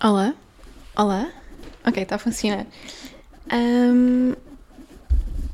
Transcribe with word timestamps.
Olá? 0.00 0.32
Olá? 0.94 1.28
Ok, 1.84 2.00
está 2.00 2.14
a 2.14 2.18
funcionar. 2.20 2.68
Ahm, 3.50 4.34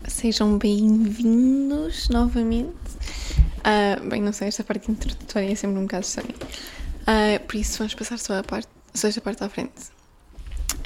sejam 0.07 0.59
bem-vindos 0.59 2.11
novamente. 2.11 2.75
Ah, 3.65 3.99
bem, 4.05 4.21
não 4.21 4.35
sei, 4.35 4.49
esta 4.49 4.63
parte 4.63 4.91
introdutória 4.91 5.51
é 5.51 5.55
sempre 5.55 5.79
um 5.79 5.85
bocado 5.85 6.05
estranha. 6.05 6.35
Ah, 7.07 7.41
por 7.41 7.57
isso 7.57 7.79
vamos 7.79 7.95
passar 7.95 8.19
só 8.19 8.39
a 8.39 8.43
parte, 8.45 8.69
só 8.93 9.09
esta 9.09 9.23
parte 9.23 9.43
à 9.43 9.49
frente. 9.49 9.73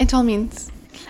Atualmente. 0.00 0.66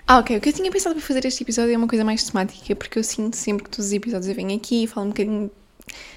Ah, 0.06 0.20
ok. 0.20 0.38
O 0.38 0.40
que 0.40 0.48
eu 0.48 0.52
tinha 0.54 0.70
pensado 0.72 0.94
para 0.94 1.04
fazer 1.04 1.26
este 1.26 1.42
episódio 1.42 1.74
é 1.74 1.76
uma 1.76 1.86
coisa 1.86 2.02
mais 2.02 2.24
temática, 2.24 2.74
porque 2.74 2.98
eu 2.98 3.04
sinto 3.04 3.36
sempre 3.36 3.64
que 3.64 3.70
todos 3.70 3.88
os 3.88 3.92
episódios 3.92 4.26
eu 4.26 4.34
venho 4.34 4.56
aqui 4.56 4.84
e 4.84 4.86
falo 4.86 5.04
um 5.04 5.10
bocadinho, 5.10 5.50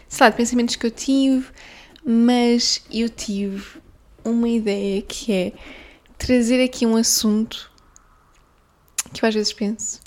sei 0.08 0.24
lá, 0.24 0.30
de 0.30 0.38
pensamentos 0.38 0.78
que 0.78 0.86
eu 0.86 0.92
tive, 0.92 1.46
mas 2.06 2.82
eu 2.90 3.10
tive 3.10 3.82
uma 4.24 4.48
ideia 4.48 5.02
que 5.02 5.34
é 5.34 5.54
trazer 6.22 6.64
aqui 6.64 6.86
um 6.86 6.96
assunto 6.96 7.72
que 9.12 9.26
eu 9.26 9.28
às 9.28 9.34
vezes 9.34 9.52
penso 9.52 10.00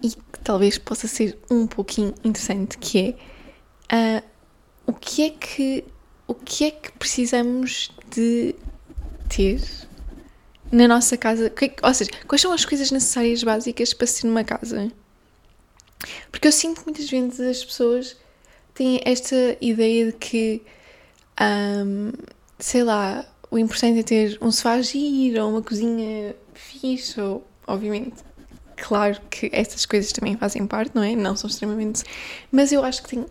e 0.00 0.10
que 0.10 0.38
talvez 0.44 0.78
possa 0.78 1.08
ser 1.08 1.36
um 1.50 1.66
pouquinho 1.66 2.14
interessante, 2.22 2.78
que 2.78 3.16
é 3.88 4.18
ah, 4.18 4.22
o 4.86 4.92
que 4.92 5.22
é 5.24 5.30
que 5.30 5.84
o 6.28 6.34
que 6.34 6.66
é 6.66 6.70
que 6.70 6.92
precisamos 6.92 7.90
de 8.08 8.54
ter 9.28 9.60
na 10.70 10.86
nossa 10.86 11.16
casa, 11.16 11.48
é 11.48 11.86
ou 11.86 11.94
seja, 11.94 12.10
quais 12.28 12.40
são 12.40 12.52
as 12.52 12.64
coisas 12.64 12.92
necessárias 12.92 13.42
básicas 13.42 13.92
para 13.92 14.06
ser 14.06 14.28
numa 14.28 14.44
casa? 14.44 14.92
Porque 16.30 16.46
eu 16.46 16.52
sinto 16.52 16.80
que 16.80 16.86
muitas 16.86 17.10
vezes 17.10 17.40
as 17.40 17.64
pessoas 17.64 18.16
têm 18.72 19.00
esta 19.04 19.56
ideia 19.60 20.06
de 20.06 20.12
que, 20.12 20.62
ahm, 21.36 22.12
sei 22.60 22.84
lá, 22.84 23.26
o 23.50 23.58
importante 23.58 24.00
é 24.00 24.02
ter 24.02 24.38
um 24.40 24.52
sofá 24.52 24.80
giro 24.80 25.42
ou 25.42 25.50
uma 25.50 25.62
cozinha 25.62 26.34
fixe, 26.54 27.20
ou, 27.20 27.44
obviamente, 27.66 28.14
claro 28.76 29.20
que 29.28 29.50
essas 29.52 29.84
coisas 29.84 30.12
também 30.12 30.36
fazem 30.36 30.66
parte, 30.66 30.94
não 30.94 31.02
é? 31.02 31.16
Não 31.16 31.34
são 31.36 31.50
extremamente. 31.50 32.04
Mas 32.52 32.70
eu 32.72 32.84
acho 32.84 33.02
que 33.02 33.10
tenho, 33.10 33.26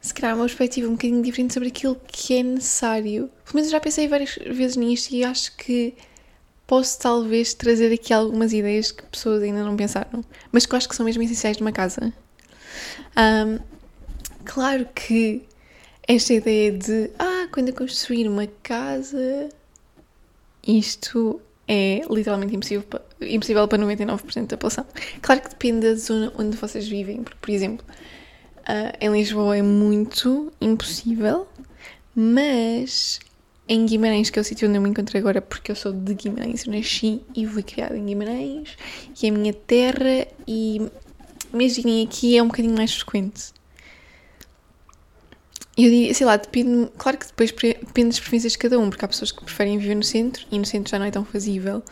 se 0.00 0.14
calhar, 0.14 0.36
uma 0.36 0.44
perspectiva 0.44 0.88
um 0.88 0.92
bocadinho 0.92 1.22
diferente 1.22 1.54
sobre 1.54 1.68
aquilo 1.68 2.00
que 2.06 2.38
é 2.38 2.42
necessário. 2.42 3.30
Pelo 3.44 3.54
menos 3.56 3.66
eu 3.68 3.72
já 3.72 3.80
pensei 3.80 4.06
várias 4.06 4.34
vezes 4.34 4.76
nisto 4.76 5.10
e 5.12 5.24
acho 5.24 5.56
que 5.56 5.94
posso 6.66 6.98
talvez 6.98 7.52
trazer 7.52 7.92
aqui 7.92 8.12
algumas 8.12 8.52
ideias 8.52 8.90
que 8.92 9.02
pessoas 9.04 9.42
ainda 9.42 9.62
não 9.62 9.76
pensaram, 9.76 10.24
mas 10.50 10.64
que 10.64 10.74
eu 10.74 10.76
acho 10.76 10.88
que 10.88 10.96
são 10.96 11.04
mesmo 11.04 11.22
essenciais 11.22 11.58
numa 11.58 11.72
casa. 11.72 12.12
Ahm, 13.16 13.58
claro 14.44 14.88
que 14.94 15.42
esta 16.06 16.32
ideia 16.32 16.72
de 16.72 17.10
ah, 17.18 17.48
quando 17.52 17.68
eu 17.68 17.74
construir 17.74 18.28
uma 18.28 18.46
casa, 18.62 19.48
isto 20.66 21.40
é 21.66 22.02
literalmente 22.10 22.54
impossível, 22.54 22.84
impossível 23.20 23.66
para 23.68 23.82
99% 23.82 24.46
da 24.46 24.56
população. 24.56 24.86
Claro 25.22 25.40
que 25.42 25.48
depende 25.50 25.80
da 25.80 25.94
zona 25.94 26.32
onde 26.38 26.56
vocês 26.56 26.86
vivem, 26.86 27.22
porque, 27.22 27.38
por 27.40 27.50
exemplo, 27.50 27.86
ah, 28.66 28.92
em 29.00 29.10
Lisboa 29.12 29.56
é 29.56 29.62
muito 29.62 30.52
impossível, 30.60 31.46
mas 32.14 33.20
em 33.66 33.86
Guimarães, 33.86 34.30
que 34.30 34.38
é 34.38 34.42
o 34.42 34.44
sítio 34.44 34.68
onde 34.68 34.76
eu 34.78 34.82
me 34.82 34.90
encontro 34.90 35.16
agora, 35.16 35.40
porque 35.40 35.70
eu 35.70 35.76
sou 35.76 35.92
de 35.92 36.14
Guimarães, 36.14 36.66
eu 36.66 36.72
nasci 36.72 37.22
e 37.34 37.46
fui 37.46 37.62
criada 37.62 37.96
em 37.96 38.04
Guimarães, 38.04 38.76
e 39.22 39.26
é 39.26 39.30
a 39.30 39.32
minha 39.32 39.54
terra, 39.54 40.26
e 40.46 40.90
imaginem 41.52 42.04
aqui 42.04 42.36
é 42.36 42.42
um 42.42 42.48
bocadinho 42.48 42.76
mais 42.76 42.94
frequente. 42.94 43.52
Eu 45.76 45.90
diria, 45.90 46.14
sei 46.14 46.24
lá, 46.24 46.36
depende, 46.36 46.88
claro 46.96 47.18
que 47.18 47.26
depois 47.26 47.50
depende 47.50 48.10
das 48.10 48.20
preferências 48.20 48.52
de 48.52 48.58
cada 48.58 48.78
um, 48.78 48.88
porque 48.88 49.04
há 49.04 49.08
pessoas 49.08 49.32
que 49.32 49.44
preferem 49.44 49.76
viver 49.76 49.96
no 49.96 50.04
centro 50.04 50.46
e 50.50 50.58
no 50.58 50.64
centro 50.64 50.90
já 50.90 50.98
não 51.00 51.06
é 51.06 51.10
tão 51.10 51.24
fazível 51.24 51.82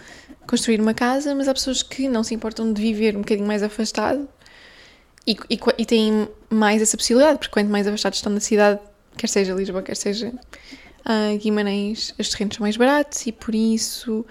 construir 0.47 0.81
uma 0.81 0.95
casa, 0.95 1.35
mas 1.35 1.49
há 1.49 1.55
pessoas 1.55 1.83
que 1.83 2.09
não 2.09 2.23
se 2.23 2.35
importam 2.35 2.73
de 2.73 2.81
viver 2.81 3.17
um 3.17 3.21
bocadinho 3.21 3.47
mais 3.47 3.63
afastado 3.63 4.29
e, 5.27 5.37
e, 5.51 5.59
e 5.79 5.87
têm 5.87 6.29
mais 6.49 6.81
essa 6.81 6.97
possibilidade, 6.97 7.39
porque 7.39 7.53
quanto 7.53 7.71
mais 7.71 7.87
afastados 7.87 8.19
estão 8.19 8.33
da 8.33 8.41
cidade, 8.41 8.81
quer 9.17 9.29
seja 9.29 9.53
Lisboa, 9.53 9.83
quer 9.83 9.97
seja 9.97 10.33
ah, 11.05 11.37
Guimarães, 11.37 12.15
os 12.19 12.29
terrenos 12.29 12.57
são 12.57 12.65
mais 12.65 12.77
baratos 12.77 13.27
e 13.27 13.33
por 13.33 13.55
isso 13.55 14.25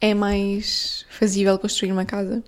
é 0.00 0.14
mais 0.14 1.06
fazível 1.10 1.58
construir 1.58 1.90
uma 1.90 2.04
casa. 2.04 2.42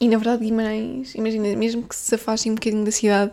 E 0.00 0.08
na 0.08 0.16
verdade, 0.16 0.44
Guimarães, 0.44 1.14
imagina, 1.14 1.54
mesmo 1.54 1.82
que 1.86 1.94
se 1.94 2.14
afastem 2.16 2.50
um 2.50 2.54
bocadinho 2.56 2.84
da 2.84 2.90
cidade, 2.90 3.32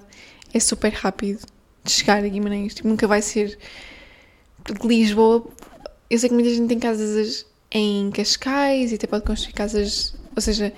é 0.53 0.59
super 0.59 0.93
rápido 0.93 1.39
de 1.87 1.93
chegar 1.93 2.23
a 2.23 2.27
Guimarães. 2.27 2.75
Tipo, 2.75 2.87
nunca 2.87 3.07
vai 3.07 3.21
ser. 3.21 3.57
Lisboa, 4.83 5.47
eu 6.09 6.19
sei 6.19 6.29
que 6.29 6.35
muita 6.35 6.49
gente 6.49 6.67
tem 6.67 6.79
casas 6.79 7.45
em 7.71 8.11
Cascais 8.11 8.91
e 8.91 8.95
até 8.95 9.07
pode 9.07 9.25
construir 9.25 9.53
casas, 9.53 10.13
ou 10.35 10.41
seja, 10.41 10.73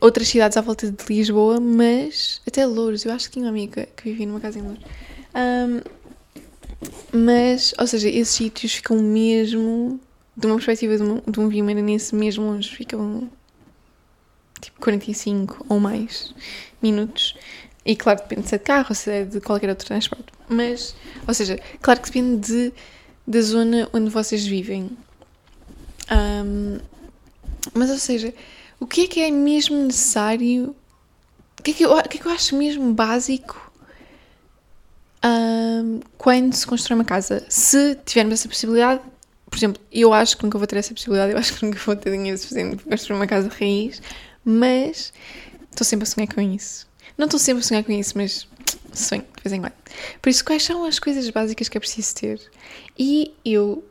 outras 0.00 0.28
cidades 0.28 0.56
à 0.56 0.60
volta 0.60 0.90
de 0.90 1.04
Lisboa, 1.08 1.60
mas 1.60 2.40
até 2.46 2.64
Louros. 2.64 3.04
Eu 3.04 3.12
acho 3.12 3.26
que 3.26 3.34
tinha 3.34 3.44
uma 3.44 3.50
amiga 3.50 3.88
que 3.96 4.04
vivia 4.04 4.26
numa 4.26 4.40
casa 4.40 4.58
em 4.58 4.62
Louros. 4.62 4.84
Ahm, 5.34 5.80
mas, 7.12 7.74
ou 7.78 7.86
seja, 7.86 8.08
esses 8.08 8.34
sítios 8.34 8.74
ficam 8.74 8.98
mesmo, 8.98 10.00
de 10.36 10.46
uma 10.46 10.54
perspectiva 10.54 10.96
de 10.96 11.02
um, 11.02 11.20
de 11.26 11.40
um 11.40 12.16
mesmo 12.16 12.44
longe, 12.44 12.70
ficam 12.70 13.28
tipo 14.60 14.80
45 14.80 15.66
ou 15.68 15.80
mais 15.80 16.34
minutos. 16.80 17.36
E 17.84 17.96
claro, 17.96 18.20
depende 18.20 18.48
se 18.48 18.54
é 18.54 18.58
de 18.58 18.64
carro 18.64 18.94
se 18.94 19.10
é 19.10 19.24
de 19.24 19.40
qualquer 19.40 19.70
outro 19.70 19.86
transporte. 19.86 20.26
Mas, 20.48 20.94
ou 21.26 21.34
seja, 21.34 21.58
claro 21.80 22.00
que 22.00 22.06
depende 22.06 22.46
de, 22.46 22.72
da 23.26 23.40
zona 23.40 23.88
onde 23.92 24.10
vocês 24.10 24.46
vivem. 24.46 24.90
Ahm, 26.10 26.80
mas, 27.74 27.90
ou 27.90 27.98
seja, 27.98 28.34
o 28.80 28.86
que 28.86 29.02
é 29.02 29.06
que 29.06 29.20
é 29.20 29.30
mesmo 29.30 29.76
necessário? 29.84 30.74
O 31.58 31.62
que 31.62 31.70
é 31.72 31.74
que 31.74 31.84
eu, 31.84 32.02
que 32.02 32.18
é 32.18 32.20
que 32.20 32.26
eu 32.26 32.32
acho 32.32 32.56
mesmo 32.56 32.92
básico 32.94 33.72
ahm, 35.22 36.00
quando 36.16 36.54
se 36.54 36.66
constrói 36.66 36.98
uma 36.98 37.04
casa? 37.04 37.44
Se 37.48 37.96
tivermos 38.06 38.34
essa 38.34 38.48
possibilidade, 38.48 39.02
por 39.50 39.56
exemplo, 39.56 39.82
eu 39.92 40.12
acho 40.12 40.36
que 40.36 40.44
nunca 40.44 40.58
vou 40.58 40.66
ter 40.66 40.76
essa 40.76 40.94
possibilidade, 40.94 41.32
eu 41.32 41.38
acho 41.38 41.54
que 41.54 41.64
nunca 41.64 41.78
vou 41.78 41.96
ter 41.96 42.10
dinheiro 42.10 42.38
suficiente 42.38 42.76
para 42.76 42.90
construir 42.90 43.16
uma 43.16 43.26
casa 43.26 43.48
raiz, 43.48 44.00
mas 44.44 45.12
estou 45.70 45.84
sempre 45.84 46.04
a 46.04 46.06
sonhar 46.06 46.32
com 46.32 46.40
isso. 46.40 46.87
Não 47.18 47.24
estou 47.24 47.40
sempre 47.40 47.64
a 47.64 47.66
sonhar 47.66 47.82
com 47.84 47.90
isso, 47.92 48.16
mas 48.16 48.46
sonho 48.92 49.22
de 49.36 49.42
vez 49.42 49.52
em 49.52 49.60
quando. 49.60 49.74
Por 50.22 50.30
isso, 50.30 50.44
quais 50.44 50.62
são 50.62 50.84
as 50.84 50.98
coisas 51.00 51.28
básicas 51.28 51.68
que 51.68 51.76
é 51.76 51.80
preciso 51.80 52.14
ter? 52.14 52.50
E 52.96 53.34
eu 53.44 53.84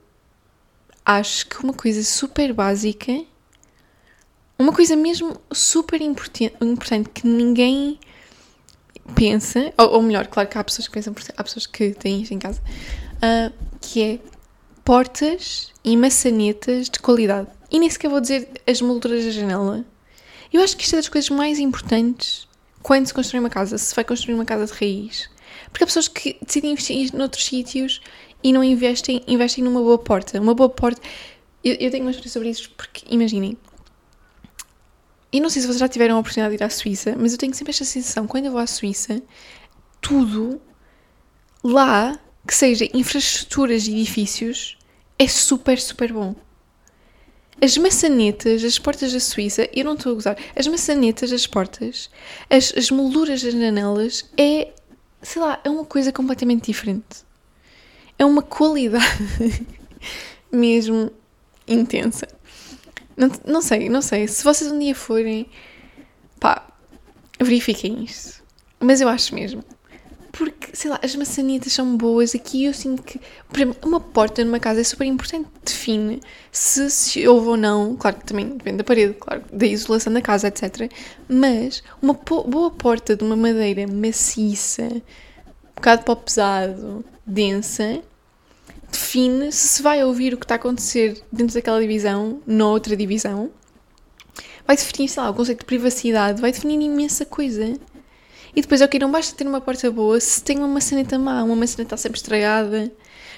acho 1.05 1.45
que 1.47 1.61
uma 1.63 1.73
coisa 1.73 2.03
super 2.03 2.53
básica, 2.53 3.23
uma 4.57 4.73
coisa 4.73 4.95
mesmo 4.95 5.39
super 5.51 6.01
importan- 6.01 6.51
importante 6.61 7.09
que 7.09 7.27
ninguém 7.27 7.99
pensa, 9.13 9.73
ou, 9.77 9.95
ou 9.95 10.01
melhor, 10.01 10.27
claro 10.27 10.47
que 10.49 10.57
há 10.57 10.63
pessoas 10.63 10.87
que 10.87 10.93
pensam, 10.93 11.13
há 11.35 11.43
pessoas 11.43 11.65
que 11.65 11.91
têm 11.91 12.21
isto 12.21 12.33
em 12.33 12.39
casa, 12.39 12.61
ah, 13.21 13.51
que 13.81 14.01
é 14.01 14.19
portas 14.83 15.73
e 15.83 15.97
maçanetas 15.97 16.89
de 16.89 16.99
qualidade. 16.99 17.49
E 17.69 17.77
nem 17.77 17.89
sequer 17.89 18.09
vou 18.09 18.21
dizer 18.21 18.49
as 18.65 18.81
molduras 18.81 19.23
da 19.25 19.31
janela. 19.31 19.85
Eu 20.51 20.61
acho 20.61 20.77
que 20.77 20.83
isto 20.83 20.93
é 20.93 20.97
das 20.97 21.09
coisas 21.09 21.29
mais 21.29 21.59
importantes 21.59 22.46
quando 22.87 23.05
se 23.05 23.13
constrói 23.13 23.41
uma 23.41 23.49
casa, 23.49 23.77
se 23.77 23.93
vai 23.93 24.05
construir 24.05 24.33
uma 24.33 24.45
casa 24.45 24.65
de 24.65 24.79
raiz. 24.79 25.29
Porque 25.69 25.83
há 25.83 25.87
pessoas 25.87 26.07
que 26.07 26.37
decidem 26.41 26.71
investir 26.71 27.13
noutros 27.13 27.43
sítios 27.43 27.99
e 28.41 28.53
não 28.53 28.63
investem, 28.63 29.21
investem 29.27 29.61
numa 29.61 29.81
boa 29.81 29.97
porta. 29.97 30.39
Uma 30.39 30.53
boa 30.53 30.69
porta. 30.69 31.01
Eu, 31.61 31.73
eu 31.81 31.91
tenho 31.91 32.05
uma 32.05 32.11
história 32.11 32.31
sobre 32.31 32.49
isso 32.49 32.71
porque, 32.77 33.03
imaginem, 33.13 33.57
e 35.33 35.41
não 35.41 35.49
sei 35.49 35.61
se 35.61 35.67
vocês 35.67 35.79
já 35.79 35.89
tiveram 35.89 36.15
a 36.15 36.19
oportunidade 36.19 36.55
de 36.55 36.63
ir 36.63 36.65
à 36.65 36.69
Suíça, 36.69 37.13
mas 37.19 37.33
eu 37.33 37.37
tenho 37.37 37.53
sempre 37.53 37.71
esta 37.71 37.83
sensação, 37.83 38.25
quando 38.25 38.45
eu 38.45 38.53
vou 38.53 38.61
à 38.61 38.65
Suíça, 38.65 39.21
tudo 39.99 40.61
lá, 41.61 42.17
que 42.47 42.55
seja 42.55 42.87
infraestruturas 42.93 43.85
e 43.85 43.99
edifícios, 43.99 44.77
é 45.19 45.27
super, 45.27 45.77
super 45.77 46.13
bom. 46.13 46.33
As 47.61 47.75
maçanetas, 47.77 48.63
as 48.63 48.77
portas 48.77 49.11
da 49.11 49.19
Suíça, 49.19 49.67
eu 49.73 49.83
não 49.83 49.93
estou 49.93 50.11
a 50.11 50.15
gozar, 50.15 50.37
as 50.55 50.67
maçanetas 50.67 51.31
das 51.31 51.47
portas, 51.47 52.09
as, 52.49 52.71
as 52.77 52.91
molduras 52.91 53.41
das 53.41 53.53
janelas, 53.53 54.29
é, 54.37 54.71
sei 55.21 55.41
lá, 55.41 55.59
é 55.63 55.69
uma 55.69 55.85
coisa 55.85 56.11
completamente 56.11 56.65
diferente. 56.65 57.25
É 58.19 58.25
uma 58.25 58.41
qualidade 58.41 59.05
mesmo 60.51 61.11
intensa. 61.67 62.27
Não, 63.15 63.31
não 63.45 63.61
sei, 63.61 63.89
não 63.89 64.01
sei. 64.01 64.27
Se 64.27 64.43
vocês 64.43 64.71
um 64.71 64.77
dia 64.77 64.93
forem, 64.93 65.47
pá, 66.39 66.67
verifiquem 67.39 68.03
isto. 68.03 68.43
Mas 68.79 69.01
eu 69.01 69.09
acho 69.09 69.33
mesmo. 69.33 69.63
Porque, 70.37 70.69
sei 70.71 70.91
lá, 70.91 70.99
as 71.01 71.15
maçanetas 71.15 71.73
são 71.73 71.97
boas. 71.97 72.35
Aqui 72.35 72.65
eu 72.65 72.73
sinto 72.73 73.01
que, 73.01 73.19
por 73.49 73.59
exemplo, 73.59 73.89
uma 73.89 73.99
porta 73.99 74.45
numa 74.45 74.59
casa 74.59 74.81
é 74.81 74.83
super 74.83 75.05
importante. 75.05 75.49
Define 75.65 76.21
se, 76.51 76.91
se 76.91 77.27
houve 77.27 77.47
ou 77.47 77.57
não. 77.57 77.95
Claro 77.95 78.17
que 78.17 78.25
também 78.25 78.49
depende 78.49 78.77
da 78.77 78.83
parede, 78.83 79.15
claro, 79.15 79.43
da 79.51 79.65
isolação 79.65 80.13
da 80.13 80.21
casa, 80.21 80.47
etc. 80.47 80.91
Mas 81.27 81.81
uma 81.99 82.13
boa 82.13 82.69
porta 82.69 83.15
de 83.15 83.23
uma 83.23 83.35
madeira 83.35 83.87
maciça, 83.87 84.83
um 84.83 85.01
bocado 85.75 86.03
pó 86.03 86.13
pesado, 86.13 87.03
densa, 87.25 87.99
define 88.91 89.51
se 89.51 89.67
se 89.69 89.81
vai 89.81 90.03
ouvir 90.03 90.35
o 90.35 90.37
que 90.37 90.45
está 90.45 90.53
a 90.53 90.57
acontecer 90.57 91.19
dentro 91.31 91.55
daquela 91.55 91.81
divisão, 91.81 92.43
noutra 92.45 92.95
divisão. 92.95 93.49
Vai 94.67 94.75
definir, 94.75 95.07
sei 95.07 95.23
lá, 95.23 95.31
o 95.31 95.33
conceito 95.33 95.61
de 95.61 95.65
privacidade, 95.65 96.39
vai 96.39 96.51
definir 96.51 96.79
imensa 96.79 97.25
coisa. 97.25 97.73
E 98.57 98.61
depois, 98.61 98.81
ok, 98.81 98.99
não 98.99 99.11
basta 99.11 99.37
ter 99.37 99.45
uma 99.45 99.61
porta 99.61 99.91
boa 99.91 100.19
se 100.19 100.43
tem 100.43 100.57
uma 100.57 100.67
maçaneta 100.67 101.19
má, 101.19 101.43
uma 101.43 101.55
maçaneta 101.55 101.95
sempre 101.95 102.17
estragada, 102.17 102.91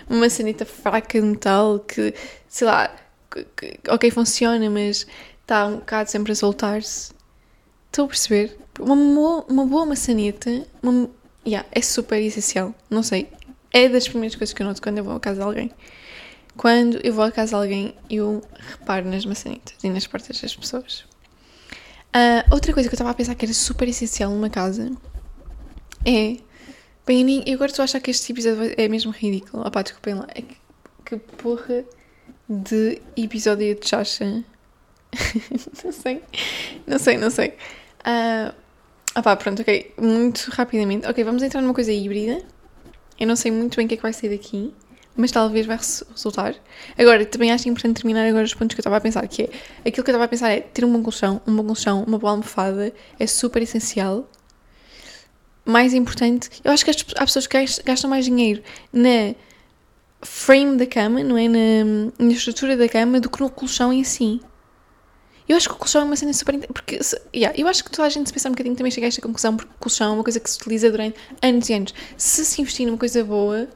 uma 0.10 0.22
maçaneta 0.22 0.66
fraca 0.66 1.20
de 1.20 1.28
metal 1.28 1.78
que, 1.80 2.14
sei 2.48 2.66
lá, 2.66 2.90
que, 3.30 3.44
que, 3.58 3.92
ok, 3.92 4.12
funciona, 4.12 4.70
mas 4.70 5.06
está 5.42 5.68
um 5.68 5.76
bocado 5.76 6.10
sempre 6.10 6.32
a 6.32 6.36
soltar-se. 6.36 7.12
Estou 7.88 8.06
a 8.06 8.08
perceber? 8.08 8.58
Uma, 8.80 9.44
uma 9.50 9.66
boa 9.66 9.86
maçaneta 9.86 10.66
uma, 10.82 11.10
yeah, 11.46 11.68
é 11.74 11.82
super 11.82 12.22
essencial. 12.22 12.74
Não 12.90 13.04
sei. 13.04 13.28
É 13.74 13.90
das 13.90 14.08
primeiras 14.08 14.38
coisas 14.38 14.54
que 14.54 14.62
eu 14.62 14.68
noto 14.68 14.82
quando 14.82 15.00
eu 15.00 15.04
vou 15.04 15.18
à 15.18 15.20
casa 15.20 15.42
de 15.42 15.46
alguém. 15.46 15.70
Quando 16.56 16.98
eu 17.04 17.14
vou 17.14 17.26
à 17.26 17.32
casa 17.32 17.50
de 17.50 17.56
alguém, 17.56 17.94
eu 18.10 18.42
reparo 18.70 19.10
nas 19.10 19.26
maçanetas 19.26 19.76
e 19.84 19.90
nas 19.90 20.08
portas 20.08 20.40
das 20.40 20.56
pessoas. 20.56 21.04
Uh, 22.16 22.42
outra 22.52 22.74
coisa 22.74 22.88
que 22.88 22.94
eu 22.94 22.96
estava 22.96 23.12
a 23.12 23.14
pensar 23.14 23.36
que 23.36 23.46
era 23.46 23.54
super 23.54 23.88
essencial 23.88 24.32
numa 24.32 24.50
casa 24.50 24.90
é. 26.10 26.38
Bem, 27.06 27.44
eu 27.46 27.54
agora 27.56 27.72
estou 27.72 27.84
a 27.84 27.86
achar 27.86 28.00
que 28.00 28.12
este 28.12 28.32
episódio 28.32 28.74
é 28.78 28.88
mesmo 28.88 29.12
ridículo. 29.12 29.66
Opá, 29.66 29.82
desculpem 29.82 30.16
lá. 30.16 30.28
É 30.34 30.42
que, 30.42 30.58
que 31.06 31.18
porra 31.18 31.84
de 32.48 33.02
episódio 33.16 33.80
de 33.80 33.88
chacha. 33.88 34.26
não 35.84 35.92
sei. 35.92 36.22
Não 36.88 37.00
sei, 37.00 37.18
não 37.18 37.30
sei. 37.30 37.50
Uh, 38.02 38.54
opá, 39.18 39.36
pronto, 39.36 39.62
ok. 39.62 39.94
Muito 39.98 40.50
rapidamente. 40.52 41.08
Ok, 41.08 41.24
vamos 41.24 41.44
entrar 41.44 41.62
numa 41.62 41.74
coisa 41.74 41.92
híbrida. 41.92 42.44
Eu 43.20 43.28
não 43.28 43.36
sei 43.36 43.52
muito 43.52 43.78
bem 43.78 43.86
o 43.86 43.90
que 43.90 43.96
é 43.96 43.98
que 43.98 44.04
vai 44.04 44.14
sair 44.14 44.30
daqui 44.30 44.74
mas 45.20 45.32
talvez 45.32 45.66
vai 45.66 45.78
resultar. 45.78 46.56
Agora, 46.98 47.26
também 47.26 47.52
acho 47.52 47.68
importante 47.68 47.98
terminar 47.98 48.26
agora 48.26 48.46
os 48.46 48.54
pontos 48.54 48.74
que 48.74 48.80
eu 48.80 48.84
estava 48.84 48.96
a 48.96 49.02
pensar, 49.02 49.28
que 49.28 49.44
é, 49.44 49.50
aquilo 49.80 49.92
que 50.06 50.12
eu 50.12 50.14
estava 50.14 50.24
a 50.24 50.28
pensar 50.30 50.50
é 50.50 50.62
ter 50.62 50.86
um 50.86 50.94
bom 50.94 51.04
colchão, 51.04 51.42
um 51.46 51.54
bom 51.58 51.66
colchão, 51.66 52.06
uma 52.08 52.18
boa 52.18 52.32
almofada, 52.32 52.94
é 53.20 53.28
super 53.28 53.62
essencial. 53.62 54.26
Mais 55.66 55.94
importante, 55.94 56.50
eu 56.64 56.72
acho 56.72 56.84
que 56.84 56.92
há 57.16 57.26
pessoas 57.26 57.46
que 57.46 57.58
gastam 57.86 58.10
mais 58.10 58.26
dinheiro 58.26 58.64
na 58.92 59.36
frame 60.22 60.78
da 60.78 60.86
cama, 60.86 61.24
não 61.24 61.38
é? 61.38 61.48
Na, 61.48 62.12
na 62.18 62.32
estrutura 62.32 62.76
da 62.76 62.90
cama, 62.90 63.20
do 63.20 63.30
que 63.30 63.40
no 63.42 63.50
colchão 63.50 63.94
em 63.94 64.04
si. 64.04 64.42
Eu 65.48 65.58
acho 65.58 65.68
que 65.68 65.76
o 65.76 65.78
colchão 65.78 66.02
é 66.02 66.06
uma 66.06 66.16
cena 66.16 66.34
super. 66.34 66.58
Porque, 66.68 67.00
yeah, 67.36 67.60
eu 67.60 67.68
acho 67.68 67.84
que 67.84 67.92
toda 67.92 68.08
a 68.08 68.10
gente 68.10 68.28
se 68.28 68.34
pensar 68.34 68.50
um 68.50 68.52
bocadinho 68.54 68.76
também 68.76 68.92
chega 68.92 69.08
a 69.08 69.10
esta 69.10 69.22
conclusão, 69.22 69.56
porque 69.56 69.72
o 69.72 69.80
colchão 69.80 70.12
é 70.12 70.16
uma 70.16 70.24
coisa 70.24 70.40
que 70.40 70.50
se 70.50 70.58
utiliza 70.58 70.92
durante 70.92 71.18
anos 71.42 71.70
e 71.70 71.74
anos. 71.74 71.94
Se 72.18 72.46
se 72.46 72.62
investir 72.62 72.86
numa 72.86 72.98
coisa 72.98 73.24
boa, 73.24 73.68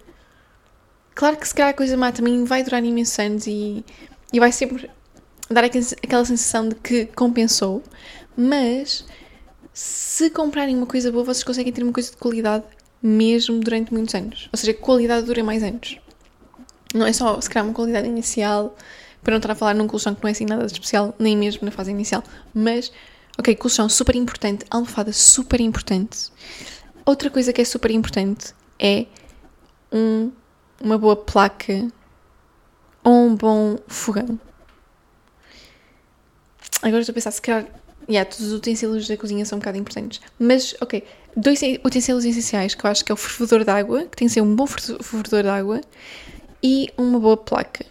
Claro 1.16 1.38
que 1.38 1.48
se 1.48 1.54
calhar 1.54 1.72
a 1.72 1.74
coisa 1.74 1.96
má 1.96 2.12
também 2.12 2.44
vai 2.44 2.64
durar 2.64 2.84
imensos 2.84 3.18
anos 3.20 3.48
e, 3.48 3.86
e 4.32 4.40
vai 4.40 4.52
sempre 4.52 4.90
dar 5.50 5.64
aquela 5.64 6.26
sensação 6.26 6.70
de 6.70 6.76
que 6.76 7.06
compensou, 7.08 7.84
mas 8.36 9.06
se 9.74 10.30
comprarem 10.30 10.76
uma 10.76 10.86
coisa 10.86 11.12
boa, 11.12 11.24
vocês 11.24 11.44
conseguem 11.44 11.74
ter 11.74 11.84
uma 11.84 11.92
coisa 11.92 12.12
de 12.12 12.18
qualidade 12.18 12.64
mesmo 13.02 13.60
durante 13.60 13.94
muitos 13.94 14.14
anos. 14.16 14.50
Ou 14.52 14.58
seja, 14.58 14.74
qualidade 14.74 15.26
dura 15.26 15.44
mais 15.44 15.64
anos. 15.64 15.98
Não 16.94 17.06
é 17.06 17.12
só 17.12 17.42
se 17.42 17.50
calhar 17.50 17.66
uma 17.68 17.74
qualidade 17.74 18.08
inicial, 18.08 18.78
para 19.24 19.32
não 19.32 19.38
estar 19.38 19.52
a 19.52 19.56
falar 19.56 19.74
num 19.74 19.88
colchão 19.88 20.14
que 20.14 20.22
não 20.22 20.30
é 20.30 20.32
assim 20.32 20.46
nada 20.46 20.66
de 20.66 20.74
especial, 20.74 21.16
nem 21.18 21.36
mesmo 21.36 21.66
na 21.66 21.72
fase 21.72 21.92
inicial, 21.92 22.24
mas, 22.54 22.92
ok, 23.38 23.56
colchão 23.56 23.90
super 23.90 24.16
importante, 24.16 24.66
almofada 24.70 25.12
super 25.12 25.60
importante. 25.60 26.32
Outra 27.06 27.30
coisa 27.30 27.52
que 27.52 27.62
é 27.62 27.66
super 27.66 27.90
importante 27.92 28.54
é 28.80 29.08
um 29.92 30.32
uma 30.84 30.98
boa 30.98 31.16
placa 31.16 31.88
ou 33.04 33.14
um 33.14 33.36
bom 33.36 33.78
fogão. 33.88 34.40
Agora 36.82 37.00
estou 37.00 37.14
a 37.14 37.16
pensar, 37.16 37.32
se 37.32 37.42
calhar, 37.42 37.66
yeah, 38.10 38.30
todos 38.30 38.48
os 38.48 38.54
utensílios 38.54 39.08
da 39.08 39.18
cozinha 39.18 39.46
são 39.46 39.58
um 39.58 39.60
bocado 39.60 39.78
importantes. 39.78 40.22
Mas, 40.40 40.76
ok, 40.82 41.04
dois 41.36 41.62
utensílios 41.84 42.26
essenciais 42.26 42.76
que 42.76 42.86
eu 42.86 42.90
acho 42.90 43.04
que 43.04 43.12
é 43.12 43.14
o 43.14 43.18
fervedor 43.18 43.64
de 43.64 43.72
água, 43.72 44.04
que 44.04 44.18
tem 44.18 44.28
que 44.28 44.34
ser 44.34 44.42
um 44.42 44.56
bom 44.56 44.68
fervedor 44.68 45.44
de 45.44 45.50
água, 45.50 45.82
e 46.62 46.90
uma 46.98 47.20
boa 47.20 47.38
placa. 47.38 47.86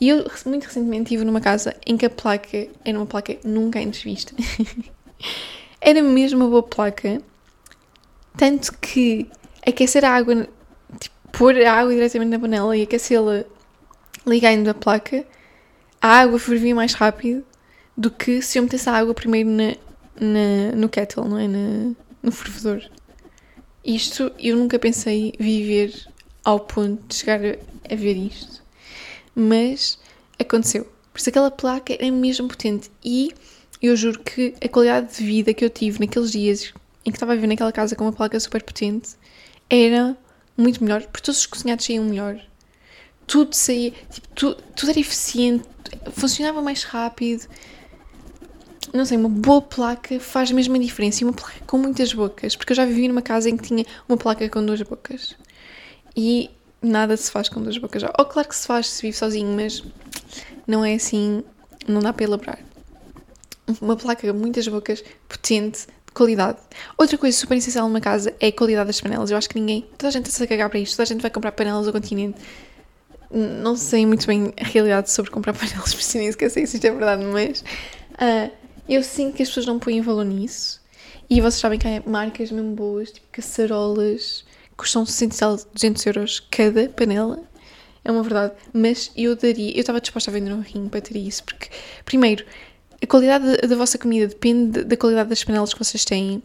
E 0.00 0.08
eu, 0.08 0.30
muito 0.44 0.64
recentemente, 0.64 1.04
estive 1.04 1.24
numa 1.24 1.40
casa 1.40 1.74
em 1.86 1.96
que 1.96 2.06
a 2.06 2.10
placa 2.10 2.68
era 2.84 2.98
uma 2.98 3.06
placa 3.06 3.36
nunca 3.44 3.78
antes 3.80 4.02
vista. 4.02 4.34
era 5.80 6.02
mesmo 6.02 6.40
uma 6.40 6.50
boa 6.50 6.62
placa, 6.62 7.20
tanto 8.36 8.76
que 8.78 9.26
aquecer 9.66 10.04
a 10.04 10.10
água 10.10 10.48
pôr 11.32 11.56
a 11.62 11.72
água 11.72 11.92
diretamente 11.92 12.30
na 12.30 12.38
panela 12.38 12.76
e 12.76 12.82
aquecê-la 12.82 13.44
ligando 14.26 14.68
a 14.68 14.74
placa, 14.74 15.24
a 16.00 16.20
água 16.20 16.38
fervia 16.38 16.74
mais 16.74 16.94
rápido 16.94 17.44
do 17.98 18.12
que 18.12 18.40
se 18.40 18.58
eu 18.58 18.62
metesse 18.62 18.88
a 18.88 18.92
água 18.92 19.12
primeiro 19.12 19.50
na, 19.50 19.74
na, 20.20 20.72
no 20.76 20.88
kettle, 20.88 21.24
não 21.24 21.36
é? 21.36 21.48
Na, 21.48 21.92
no 22.22 22.30
fervedor. 22.30 22.88
Isto 23.84 24.30
eu 24.38 24.56
nunca 24.56 24.78
pensei 24.78 25.34
viver 25.38 26.06
ao 26.44 26.60
ponto 26.60 27.02
de 27.08 27.14
chegar 27.16 27.40
a, 27.40 27.94
ver 27.96 28.16
isto, 28.16 28.62
mas 29.34 29.98
aconteceu. 30.38 30.84
Por 31.12 31.18
isso 31.18 31.28
aquela 31.28 31.50
placa 31.50 31.92
é 31.98 32.08
mesmo 32.08 32.46
potente 32.46 32.88
e 33.04 33.34
eu 33.82 33.96
juro 33.96 34.20
que 34.20 34.54
a 34.62 34.68
qualidade 34.68 35.16
de 35.16 35.24
vida 35.24 35.52
que 35.52 35.64
eu 35.64 35.70
tive 35.70 35.98
naqueles 35.98 36.30
dias 36.30 36.72
em 37.04 37.10
que 37.10 37.16
estava 37.16 37.32
a 37.32 37.34
viver 37.34 37.48
naquela 37.48 37.72
casa 37.72 37.96
com 37.96 38.04
uma 38.04 38.12
placa 38.12 38.38
super 38.38 38.62
potente 38.62 39.10
era 39.68 40.16
muito 40.56 40.82
melhor, 40.84 41.02
porque 41.02 41.22
todos 41.22 41.40
os 41.40 41.46
cozinhados 41.46 41.84
saíam 41.84 42.04
melhor. 42.04 42.40
Tudo 43.26 43.54
saía, 43.54 43.92
tipo, 44.10 44.28
tudo 44.28 44.90
era 44.90 45.00
eficiente, 45.00 45.66
funcionava 46.12 46.62
mais 46.62 46.84
rápido. 46.84 47.46
Não 48.92 49.04
sei, 49.04 49.18
uma 49.18 49.28
boa 49.28 49.60
placa 49.60 50.18
faz 50.18 50.50
mesmo 50.50 50.76
a 50.76 50.78
diferença. 50.78 51.22
E 51.22 51.24
uma 51.24 51.32
placa 51.32 51.60
com 51.66 51.78
muitas 51.78 52.12
bocas, 52.12 52.56
porque 52.56 52.72
eu 52.72 52.76
já 52.76 52.84
vivi 52.84 53.08
numa 53.08 53.22
casa 53.22 53.48
em 53.50 53.56
que 53.56 53.64
tinha 53.64 53.84
uma 54.08 54.16
placa 54.16 54.48
com 54.48 54.64
duas 54.64 54.80
bocas. 54.82 55.36
E 56.16 56.50
nada 56.82 57.16
se 57.16 57.30
faz 57.30 57.48
com 57.48 57.62
duas 57.62 57.78
bocas. 57.78 58.02
Ou 58.02 58.24
claro 58.24 58.48
que 58.48 58.56
se 58.56 58.66
faz 58.66 58.88
se 58.88 59.02
vive 59.02 59.16
sozinho, 59.16 59.54
mas 59.54 59.82
não 60.66 60.84
é 60.84 60.94
assim, 60.94 61.42
não 61.86 62.00
dá 62.00 62.12
para 62.12 62.24
elaborar. 62.24 62.58
Uma 63.80 63.96
placa 63.96 64.32
com 64.32 64.38
muitas 64.38 64.66
bocas, 64.66 65.04
potente, 65.28 65.86
qualidade. 66.14 66.58
Outra 66.96 67.16
coisa 67.16 67.36
super 67.36 67.56
essencial 67.56 67.86
numa 67.86 68.00
casa 68.00 68.34
é 68.40 68.48
a 68.48 68.52
qualidade 68.52 68.88
das 68.88 69.00
panelas. 69.00 69.30
Eu 69.30 69.36
acho 69.36 69.48
que 69.48 69.58
ninguém, 69.58 69.82
toda 69.96 70.08
a 70.08 70.10
gente 70.10 70.26
está 70.26 70.44
a 70.44 70.46
cagar 70.46 70.68
para 70.68 70.78
isto, 70.78 70.96
toda 70.96 71.04
a 71.04 71.06
gente 71.06 71.20
vai 71.20 71.30
comprar 71.30 71.52
panelas 71.52 71.86
ao 71.86 71.92
continente. 71.92 72.38
Não 73.30 73.76
sei 73.76 74.06
muito 74.06 74.26
bem 74.26 74.52
a 74.58 74.64
realidade 74.64 75.10
sobre 75.10 75.30
comprar 75.30 75.52
panelas, 75.56 75.94
por 75.94 76.02
si 76.02 76.18
nem 76.18 76.32
sei 76.32 76.48
se 76.48 76.76
isto 76.76 76.84
é 76.84 76.90
verdade, 76.90 77.24
mas 77.24 77.60
uh, 77.60 78.50
eu 78.88 79.02
sinto 79.02 79.36
que 79.36 79.42
as 79.42 79.48
pessoas 79.48 79.66
não 79.66 79.78
põem 79.78 80.00
valor 80.00 80.24
nisso. 80.24 80.80
E 81.30 81.40
vocês 81.40 81.60
sabem 81.60 81.78
que 81.78 81.86
há 81.86 82.02
marcas 82.06 82.50
mesmo 82.50 82.74
boas, 82.74 83.10
tipo 83.12 83.26
caçarolas, 83.30 84.44
custam 84.76 85.04
60 85.04 85.66
200 85.74 86.06
euros 86.06 86.40
cada 86.50 86.88
panela. 86.88 87.42
É 88.04 88.10
uma 88.10 88.22
verdade. 88.22 88.54
Mas 88.72 89.10
eu 89.16 89.36
daria, 89.36 89.72
eu 89.72 89.80
estava 89.80 90.00
disposta 90.00 90.30
a 90.30 90.34
vender 90.34 90.52
um 90.52 90.60
rim 90.60 90.88
para 90.88 91.00
ter 91.00 91.18
isso, 91.18 91.44
porque, 91.44 91.68
primeiro, 92.04 92.44
a 93.02 93.06
qualidade 93.06 93.56
da 93.58 93.76
vossa 93.76 93.98
comida 93.98 94.26
depende 94.26 94.84
da 94.84 94.96
qualidade 94.96 95.28
das 95.28 95.44
panelas 95.44 95.72
que 95.74 95.78
vocês 95.78 96.04
têm. 96.04 96.42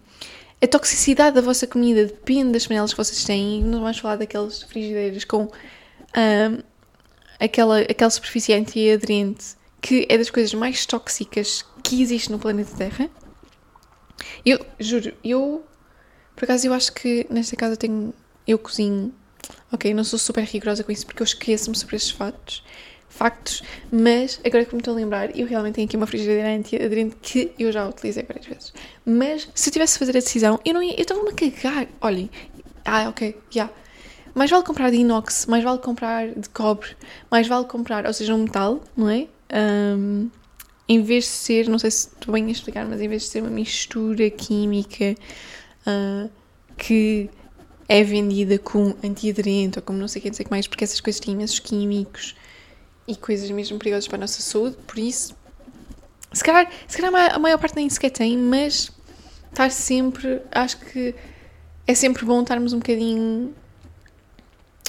A 0.61 0.67
toxicidade 0.67 1.35
da 1.35 1.41
vossa 1.41 1.65
comida 1.65 2.05
depende 2.05 2.51
das 2.51 2.67
panelas 2.67 2.91
que 2.91 2.97
vocês 2.97 3.23
têm. 3.23 3.61
Não 3.63 3.81
vamos 3.81 3.99
falar 3.99 4.17
daquelas 4.17 4.63
frigideiras 4.63 5.23
com 5.23 5.49
aquela, 7.39 7.79
aquela 7.79 8.09
superfície 8.09 8.53
antiaderente 8.53 9.55
que 9.83 10.07
é 10.09 10.17
das 10.17 10.29
coisas 10.29 10.53
mais 10.53 10.85
tóxicas 10.85 11.65
que 11.83 12.01
existe 12.01 12.31
no 12.31 12.39
planeta 12.39 12.73
Terra. 12.75 13.09
Eu 14.45 14.65
juro, 14.79 15.13
eu 15.23 15.63
por 16.35 16.45
acaso 16.45 16.65
eu 16.65 16.73
acho 16.73 16.93
que 16.93 17.27
nesta 17.29 17.55
casa 17.55 17.75
tenho. 17.75 18.13
Eu 18.47 18.57
cozinho. 18.57 19.13
Ok, 19.71 19.93
não 19.93 20.03
sou 20.03 20.17
super 20.17 20.43
rigorosa 20.45 20.83
com 20.83 20.91
isso 20.91 21.05
porque 21.05 21.21
eu 21.21 21.25
esqueço-me 21.25 21.75
sobre 21.75 21.97
estes 21.97 22.11
fatos 22.11 22.63
factos, 23.09 23.61
mas 23.91 24.39
agora 24.43 24.65
que 24.65 24.73
me 24.73 24.79
estou 24.81 24.93
a 24.93 24.97
lembrar, 24.97 25.37
eu 25.37 25.45
realmente 25.45 25.75
tenho 25.75 25.87
aqui 25.87 25.95
uma 25.95 26.07
frigideira 26.07 26.49
anti-aderente 26.49 27.15
que 27.21 27.51
eu 27.59 27.71
já 27.71 27.87
utilizei 27.87 28.23
várias 28.23 28.45
vezes. 28.47 28.73
Mas 29.05 29.47
se 29.53 29.69
eu 29.69 29.73
tivesse 29.73 29.93
de 29.93 29.99
fazer 29.99 30.11
a 30.17 30.19
decisão, 30.19 30.59
eu 30.65 30.73
não 30.73 30.81
ia, 30.81 30.95
eu 30.95 31.01
estava-me 31.01 31.29
a 31.29 31.33
cagar. 31.33 31.87
Olhem, 32.01 32.29
ah, 32.83 33.09
ok, 33.09 33.37
já. 33.51 33.65
Yeah. 33.65 33.73
Mais 34.33 34.49
vale 34.49 34.63
comprar 34.63 34.89
de 34.89 34.97
inox, 34.97 35.45
mais 35.45 35.63
vale 35.63 35.77
comprar 35.77 36.27
de 36.29 36.49
cobre, 36.49 36.95
mais 37.29 37.47
vale 37.47 37.65
comprar, 37.65 38.07
ou 38.07 38.13
seja, 38.13 38.33
um 38.33 38.39
metal, 38.39 38.81
não 38.97 39.07
é? 39.07 39.27
Um, 39.53 40.29
em 40.87 41.01
vez 41.01 41.25
de 41.25 41.29
ser, 41.29 41.69
não 41.69 41.79
sei 41.79 41.91
se 41.91 42.07
estou 42.07 42.33
bem 42.33 42.45
a 42.45 42.51
explicar, 42.51 42.85
mas 42.85 42.99
em 42.99 43.07
vez 43.07 43.23
de 43.23 43.29
ser 43.29 43.41
uma 43.41 43.49
mistura 43.49 44.29
química 44.29 45.15
uh, 45.87 46.29
que 46.77 47.29
é 47.87 48.03
vendida 48.03 48.57
com 48.57 48.95
antiaderente 49.03 49.79
ou 49.79 49.83
como 49.83 49.99
não 49.99 50.07
sei 50.07 50.19
o 50.19 50.23
que, 50.23 50.43
que 50.43 50.51
mais, 50.51 50.67
porque 50.67 50.83
essas 50.83 50.99
coisas 50.99 51.19
têm 51.19 51.33
imensos 51.33 51.59
químicos 51.59 52.35
e 53.07 53.15
coisas 53.15 53.49
mesmo 53.51 53.77
perigosas 53.77 54.07
para 54.07 54.17
a 54.17 54.21
nossa 54.21 54.41
saúde, 54.41 54.77
por 54.87 54.97
isso, 54.97 55.35
se 56.31 56.43
calhar, 56.43 56.69
se 56.87 56.97
calhar 56.97 57.33
a 57.33 57.39
maior 57.39 57.57
parte 57.57 57.75
nem 57.75 57.89
sequer 57.89 58.09
tem, 58.09 58.37
mas 58.37 58.91
estar 59.49 59.69
sempre, 59.69 60.41
acho 60.51 60.79
que 60.79 61.13
é 61.85 61.93
sempre 61.93 62.25
bom 62.25 62.41
estarmos 62.41 62.73
um 62.73 62.79
bocadinho 62.79 63.53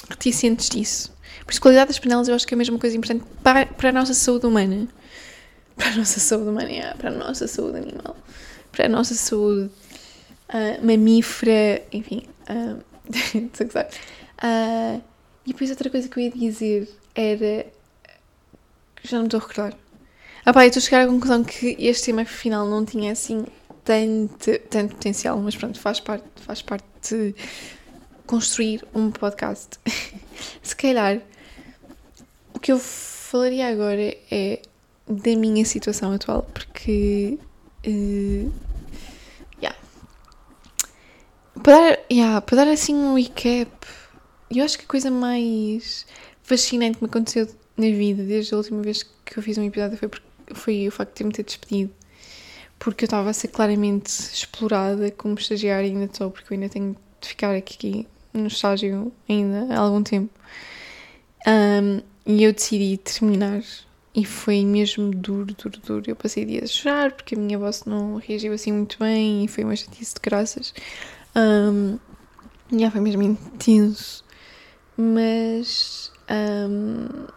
reticentes 0.09 0.69
disso. 0.69 1.14
Por 1.45 1.51
isso, 1.51 1.61
qualidade 1.61 1.89
das 1.89 1.99
panelas 1.99 2.27
eu 2.27 2.35
acho 2.35 2.47
que 2.47 2.53
é 2.53 2.55
a 2.55 2.57
mesma 2.57 2.79
coisa 2.79 2.97
importante 2.97 3.23
para, 3.43 3.65
para 3.65 3.89
a 3.89 3.91
nossa 3.91 4.13
saúde 4.13 4.45
humana. 4.47 4.87
Para 5.75 5.89
a 5.89 5.95
nossa 5.97 6.19
saúde 6.19 6.49
humana, 6.49 6.95
para 6.97 7.09
a 7.09 7.13
nossa 7.13 7.47
saúde 7.47 7.77
animal. 7.77 8.17
Para 8.71 8.85
a 8.85 8.89
nossa 8.89 9.13
saúde 9.13 9.69
uh, 10.49 10.85
mamífera, 10.85 11.83
enfim. 11.91 12.23
Uh, 13.07 14.97
uh, 14.97 15.01
e 15.45 15.53
depois 15.53 15.69
outra 15.69 15.91
coisa 15.91 16.09
que 16.09 16.19
eu 16.19 16.23
ia 16.23 16.31
dizer 16.31 16.89
era. 17.13 17.67
Já 19.03 19.17
não 19.17 19.21
me 19.21 19.27
estou 19.27 19.39
a 19.39 19.41
recordar. 19.41 19.77
Ah 20.43 20.51
pá, 20.51 20.63
eu 20.63 20.69
estou 20.69 20.79
a 20.79 20.83
chegar 20.83 21.03
à 21.03 21.07
conclusão 21.07 21.43
que 21.43 21.75
este 21.79 22.05
tema 22.05 22.25
final 22.25 22.67
não 22.67 22.83
tinha 22.83 23.11
assim 23.11 23.45
tanto, 23.83 24.59
tanto 24.69 24.95
potencial, 24.95 25.37
mas 25.39 25.55
pronto, 25.55 25.79
faz 25.79 25.99
parte, 25.99 26.25
faz 26.37 26.61
parte 26.63 26.85
de 27.09 27.35
construir 28.25 28.83
um 28.93 29.11
podcast. 29.11 29.79
Se 30.61 30.75
calhar, 30.75 31.21
que 32.65 32.71
eu 32.71 32.79
falaria 32.79 33.69
agora 33.69 34.17
é 34.31 34.59
da 35.07 35.35
minha 35.35 35.63
situação 35.63 36.11
atual, 36.11 36.41
porque. 36.51 37.37
Uh, 37.85 38.51
yeah. 39.61 39.77
Para, 41.61 41.73
dar, 41.73 41.99
yeah, 42.11 42.41
para 42.41 42.55
dar 42.55 42.67
assim 42.69 42.95
um 42.95 43.13
recap, 43.13 43.69
eu 44.49 44.65
acho 44.65 44.79
que 44.79 44.85
a 44.85 44.87
coisa 44.87 45.11
mais 45.11 46.07
fascinante 46.41 46.97
que 46.97 47.03
me 47.03 47.07
aconteceu 47.07 47.47
na 47.77 47.85
vida 47.85 48.23
desde 48.23 48.55
a 48.55 48.57
última 48.57 48.81
vez 48.81 49.03
que 49.03 49.37
eu 49.37 49.43
fiz 49.43 49.59
um 49.59 49.63
episódio 49.63 49.99
foi, 49.99 50.09
foi 50.55 50.87
o 50.87 50.91
facto 50.91 51.11
de 51.11 51.17
ter-me 51.17 51.33
ter 51.33 51.43
despedido 51.43 51.93
porque 52.79 53.03
eu 53.03 53.07
estava 53.07 53.29
a 53.29 53.33
ser 53.33 53.49
claramente 53.49 54.09
explorada 54.09 55.11
como 55.11 55.35
estagiária 55.35 55.87
ainda 55.87 56.05
estou, 56.05 56.31
porque 56.31 56.51
eu 56.51 56.55
ainda 56.55 56.69
tenho 56.69 56.95
de 57.21 57.27
ficar 57.27 57.55
aqui 57.55 58.07
no 58.33 58.47
estágio 58.47 59.13
ainda 59.29 59.71
há 59.71 59.79
algum 59.79 60.01
tempo. 60.01 60.33
Um, 61.47 62.14
e 62.25 62.43
eu 62.43 62.53
decidi 62.53 62.97
terminar 62.97 63.61
e 64.15 64.23
foi 64.23 64.63
mesmo 64.63 65.11
duro, 65.11 65.53
duro, 65.53 65.79
duro. 65.79 66.03
Eu 66.07 66.15
passei 66.15 66.45
dias 66.45 66.69
a 66.69 66.73
chorar 66.73 67.11
porque 67.11 67.35
a 67.35 67.37
minha 67.37 67.59
voz 67.59 67.83
não 67.85 68.15
reagiu 68.15 68.53
assim 68.53 68.71
muito 68.71 68.97
bem 68.97 69.43
e 69.43 69.47
foi 69.47 69.63
uma 69.63 69.75
chatice 69.75 70.13
de 70.13 70.21
graças. 70.21 70.73
Um, 71.35 71.99
já 72.71 72.89
foi 72.89 73.01
mesmo 73.01 73.21
intenso. 73.21 74.23
Mas. 74.97 76.11
Um, 76.29 77.27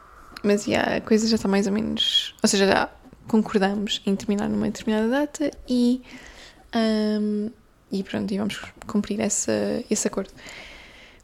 mas 0.42 0.66
yeah, 0.66 0.96
a 0.96 1.00
coisa 1.00 1.26
já 1.26 1.34
está 1.34 1.48
mais 1.48 1.66
ou 1.66 1.72
menos. 1.72 2.34
Ou 2.42 2.48
seja, 2.48 2.66
já 2.66 2.88
concordamos 3.26 4.00
em 4.06 4.14
terminar 4.14 4.48
numa 4.48 4.66
determinada 4.66 5.08
data 5.08 5.50
e, 5.68 6.00
um, 7.20 7.50
e 7.90 8.02
pronto, 8.04 8.32
e 8.32 8.38
vamos 8.38 8.60
cumprir 8.86 9.20
essa, 9.20 9.52
esse 9.90 10.06
acordo. 10.06 10.30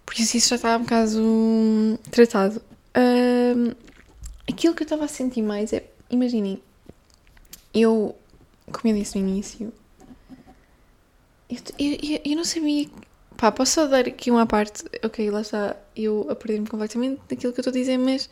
Por 0.04 0.14
isso 0.18 0.36
isso 0.36 0.48
já 0.48 0.56
está 0.56 0.76
um 0.76 0.80
bocado 0.80 1.98
tratado. 2.10 2.60
Aquilo 4.48 4.74
que 4.74 4.82
eu 4.82 4.84
estava 4.84 5.04
a 5.04 5.08
sentir 5.08 5.42
mais 5.42 5.72
é, 5.72 5.84
imaginem, 6.10 6.62
eu, 7.72 8.14
como 8.70 8.92
eu 8.92 8.98
disse 8.98 9.18
no 9.18 9.28
início, 9.28 9.72
eu, 11.48 11.58
eu, 11.78 12.20
eu 12.24 12.36
não 12.36 12.44
sabia. 12.44 12.88
Pá, 13.36 13.50
posso 13.50 13.72
só 13.72 13.86
dar 13.86 14.06
aqui 14.06 14.30
uma 14.30 14.46
parte. 14.46 14.84
Ok, 15.04 15.30
lá 15.30 15.40
está, 15.40 15.76
eu 15.96 16.26
a 16.30 16.34
perder-me 16.34 16.66
completamente 16.66 17.20
daquilo 17.28 17.52
que 17.52 17.60
eu 17.60 17.62
estou 17.62 17.70
a 17.70 17.74
dizer, 17.74 17.98
mas 17.98 18.28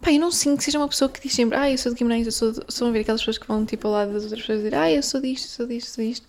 Pá, 0.00 0.10
eu 0.12 0.20
não 0.20 0.30
sinto 0.30 0.58
que 0.58 0.64
seja 0.64 0.78
uma 0.78 0.88
pessoa 0.88 1.10
que 1.10 1.20
diz 1.20 1.34
sempre, 1.34 1.58
ah, 1.58 1.70
eu 1.70 1.76
sou 1.76 1.92
de 1.92 1.98
Guimarães, 1.98 2.24
eu 2.26 2.32
sou. 2.32 2.52
De... 2.52 2.60
São 2.68 2.88
a 2.88 2.90
ver 2.90 3.00
aquelas 3.00 3.20
pessoas 3.20 3.38
que 3.38 3.46
vão 3.46 3.66
tipo 3.66 3.86
ao 3.86 3.92
lado 3.92 4.12
das 4.12 4.22
outras 4.22 4.40
pessoas 4.40 4.58
dizer, 4.60 4.74
ah, 4.74 4.90
eu 4.90 5.02
sou 5.02 5.20
disto, 5.20 5.48
sou 5.48 5.66
disto, 5.66 5.88
sou 5.90 6.04
disto. 6.04 6.26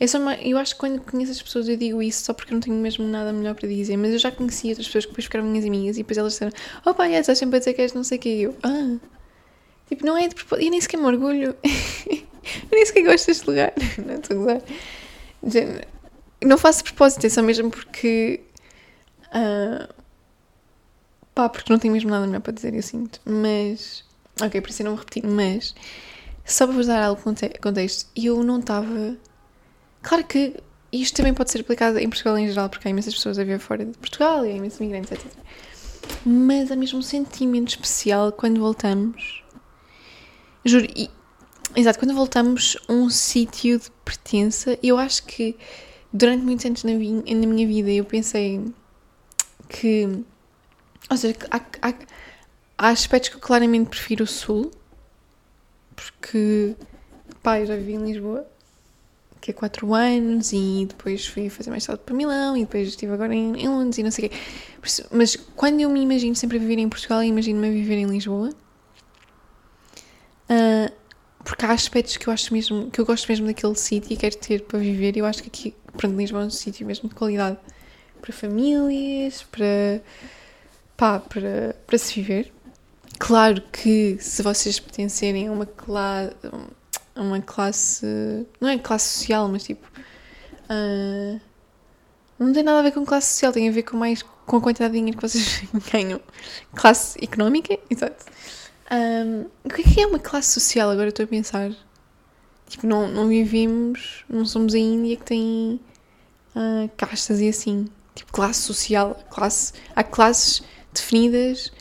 É 0.00 0.06
só 0.06 0.18
uma... 0.18 0.34
Eu 0.36 0.56
acho 0.58 0.74
que 0.74 0.80
quando 0.80 1.00
conheço 1.02 1.30
as 1.30 1.42
pessoas 1.42 1.68
eu 1.68 1.76
digo 1.76 2.02
isso 2.02 2.24
só 2.24 2.32
porque 2.32 2.52
eu 2.52 2.56
não 2.56 2.60
tenho 2.60 2.76
mesmo 2.76 3.06
nada 3.06 3.32
melhor 3.32 3.54
para 3.54 3.68
dizer, 3.68 3.96
mas 3.96 4.12
eu 4.12 4.18
já 4.18 4.32
conheci 4.32 4.70
outras 4.70 4.86
pessoas 4.86 5.04
que 5.04 5.10
depois 5.10 5.24
ficaram 5.26 5.44
minhas 5.44 5.64
amigas 5.64 5.96
e 5.96 6.00
depois 6.00 6.16
elas 6.16 6.32
disseram, 6.32 6.52
oh 6.86 6.94
pá, 6.94 7.06
estás 7.08 7.38
sempre 7.38 7.56
a 7.56 7.58
dizer 7.58 7.74
que 7.74 7.82
és 7.82 7.92
não 7.92 8.02
sei 8.02 8.18
o 8.18 8.20
que. 8.20 8.28
E 8.28 8.42
eu, 8.42 8.56
ah. 8.62 8.96
Tipo, 9.88 10.06
não 10.06 10.16
é 10.16 10.26
de 10.26 10.34
propósito. 10.34 10.64
Eu 10.64 10.70
nem 10.70 10.80
sequer 10.80 10.96
me 10.96 11.04
orgulho. 11.04 11.54
eu 11.62 12.26
nem 12.72 12.86
sequer 12.86 13.02
gosto 13.02 13.26
deste 13.26 13.46
lugar. 13.46 13.72
não 14.04 14.14
estou 14.14 14.36
a 14.48 14.60
gozar. 15.42 15.86
Não 16.42 16.56
faço 16.56 16.78
de 16.78 16.84
propósito, 16.84 17.26
é 17.26 17.28
só 17.28 17.42
mesmo 17.42 17.70
porque. 17.70 18.40
Uh, 19.26 20.00
Pá, 21.34 21.48
porque 21.48 21.72
não 21.72 21.78
tenho 21.78 21.92
mesmo 21.92 22.10
nada 22.10 22.26
melhor 22.26 22.40
para 22.40 22.52
dizer, 22.52 22.74
eu 22.74 22.82
sinto. 22.82 23.20
Mas. 23.24 24.04
Ok, 24.40 24.60
por 24.60 24.70
isso 24.70 24.82
eu 24.82 24.84
não 24.84 24.92
me 24.92 24.98
repetir, 24.98 25.24
mas. 25.26 25.74
Só 26.44 26.66
para 26.66 26.76
vos 26.76 26.86
dar 26.86 27.02
algo 27.02 27.22
contexto, 27.60 28.10
eu 28.16 28.42
não 28.42 28.58
estava. 28.60 29.16
Claro 30.02 30.24
que 30.24 30.56
isto 30.92 31.16
também 31.16 31.34
pode 31.34 31.50
ser 31.50 31.60
aplicado 31.60 31.98
em 31.98 32.08
Portugal 32.08 32.38
em 32.38 32.48
geral, 32.48 32.68
porque 32.68 32.88
há 32.88 32.90
imensas 32.90 33.14
pessoas 33.14 33.38
a 33.38 33.44
viver 33.44 33.58
fora 33.58 33.84
de 33.84 33.96
Portugal 33.98 34.44
e 34.44 34.52
há 34.52 34.56
imensos 34.56 34.80
imigrantes, 34.80 35.12
etc. 35.12 35.26
Mas 36.24 36.70
há 36.70 36.76
mesmo 36.76 36.98
um 36.98 37.02
sentimento 37.02 37.68
especial 37.68 38.32
quando 38.32 38.60
voltamos. 38.60 39.42
Juro, 40.64 40.86
e, 40.96 41.10
exato, 41.76 41.98
quando 41.98 42.14
voltamos 42.14 42.76
a 42.88 42.92
um 42.92 43.08
sítio 43.08 43.78
de 43.78 43.90
pertença, 44.04 44.78
eu 44.82 44.98
acho 44.98 45.22
que 45.24 45.56
durante 46.12 46.42
muitos 46.42 46.66
anos 46.66 46.84
na, 46.84 46.92
na 46.92 47.46
minha 47.46 47.66
vida 47.66 47.90
eu 47.90 48.04
pensei 48.04 48.64
que 49.68 50.24
ou 51.10 51.16
seja, 51.16 51.36
há, 51.50 51.60
há, 51.82 51.94
há 52.78 52.88
aspectos 52.88 53.30
que 53.30 53.36
eu 53.36 53.40
claramente 53.40 53.88
prefiro 53.88 54.22
o 54.22 54.26
Sul, 54.28 54.70
porque, 55.96 56.76
pá, 57.42 57.58
eu 57.58 57.66
já 57.66 57.74
vivi 57.74 57.94
em 57.94 58.04
Lisboa, 58.04 58.46
que 59.40 59.50
é 59.50 59.54
4 59.54 59.94
anos, 59.94 60.52
e 60.52 60.86
depois 60.88 61.26
fui 61.26 61.48
fazer 61.48 61.70
mais 61.70 61.84
tarde 61.84 62.02
para 62.04 62.14
Milão, 62.14 62.56
e 62.56 62.60
depois 62.60 62.88
estive 62.88 63.12
agora 63.12 63.34
em, 63.34 63.56
em 63.56 63.68
Londres, 63.68 63.98
e 63.98 64.02
não 64.02 64.10
sei 64.10 64.26
o 64.26 64.30
quê. 64.30 64.36
Mas 65.10 65.36
quando 65.56 65.80
eu 65.80 65.88
me 65.90 66.00
imagino 66.00 66.34
sempre 66.34 66.56
a 66.58 66.60
viver 66.60 66.78
em 66.78 66.88
Portugal, 66.88 67.22
imagino-me 67.22 67.68
a 67.68 67.70
viver 67.70 67.96
em 67.96 68.06
Lisboa. 68.06 68.50
Uh, 70.50 70.92
porque 71.44 71.64
há 71.64 71.72
aspectos 71.72 72.16
que 72.16 72.28
eu 72.28 72.32
acho 72.32 72.52
mesmo, 72.52 72.90
que 72.90 73.00
eu 73.00 73.06
gosto 73.06 73.28
mesmo 73.28 73.46
daquele 73.46 73.74
sítio 73.74 74.12
e 74.12 74.16
quero 74.16 74.36
ter 74.36 74.62
para 74.62 74.78
viver. 74.78 75.16
Eu 75.16 75.24
acho 75.24 75.42
que 75.42 75.48
aqui, 75.48 75.74
pronto, 75.96 76.16
Lisboa 76.16 76.42
é 76.42 76.46
um 76.46 76.50
sítio 76.50 76.86
mesmo 76.86 77.08
de 77.08 77.14
qualidade 77.14 77.56
para 78.20 78.32
famílias, 78.32 79.42
para 79.44 80.02
pá, 80.96 81.18
para, 81.18 81.74
para 81.86 81.98
se 81.98 82.14
viver. 82.14 82.52
Claro 83.18 83.62
que 83.72 84.18
se 84.20 84.42
vocês 84.42 84.78
pertencerem 84.78 85.48
a 85.48 85.52
uma 85.52 85.66
classe, 85.66 86.34
a 87.14 87.22
uma 87.22 87.40
classe, 87.40 88.06
não 88.60 88.68
é 88.68 88.78
classe 88.78 89.18
social, 89.18 89.48
mas 89.48 89.64
tipo, 89.64 89.86
uh, 90.70 91.40
não 92.38 92.52
tem 92.52 92.62
nada 92.62 92.78
a 92.78 92.82
ver 92.82 92.92
com 92.92 93.04
classe 93.04 93.32
social, 93.32 93.52
tem 93.52 93.68
a 93.68 93.72
ver 93.72 93.82
com 93.82 93.96
mais 93.96 94.22
com 94.22 94.56
a 94.56 94.60
quantidade 94.60 94.92
de 94.92 94.98
dinheiro 94.98 95.16
que 95.18 95.28
vocês 95.28 95.62
ganham. 95.92 96.20
Classe 96.74 97.22
económica, 97.22 97.78
exato. 97.88 98.24
Um, 98.90 99.46
o 99.64 99.68
que 99.68 99.82
é 99.82 99.84
que 99.84 100.00
é 100.00 100.06
uma 100.06 100.18
classe 100.18 100.58
social? 100.58 100.90
Agora 100.90 101.10
estou 101.10 101.24
a 101.24 101.28
pensar. 101.28 101.70
Tipo, 102.68 102.86
não, 102.86 103.08
não 103.08 103.28
vivemos, 103.28 104.24
não 104.28 104.44
somos 104.44 104.74
a 104.74 104.78
Índia 104.78 105.16
que 105.16 105.24
tem 105.24 105.80
uh, 106.56 106.90
castas 106.96 107.40
e 107.40 107.48
assim. 107.48 107.86
Tipo, 108.14 108.32
classe 108.32 108.62
social, 108.62 109.14
classe, 109.30 109.72
há 109.94 110.02
classes 110.02 110.62
definidas 110.92 111.72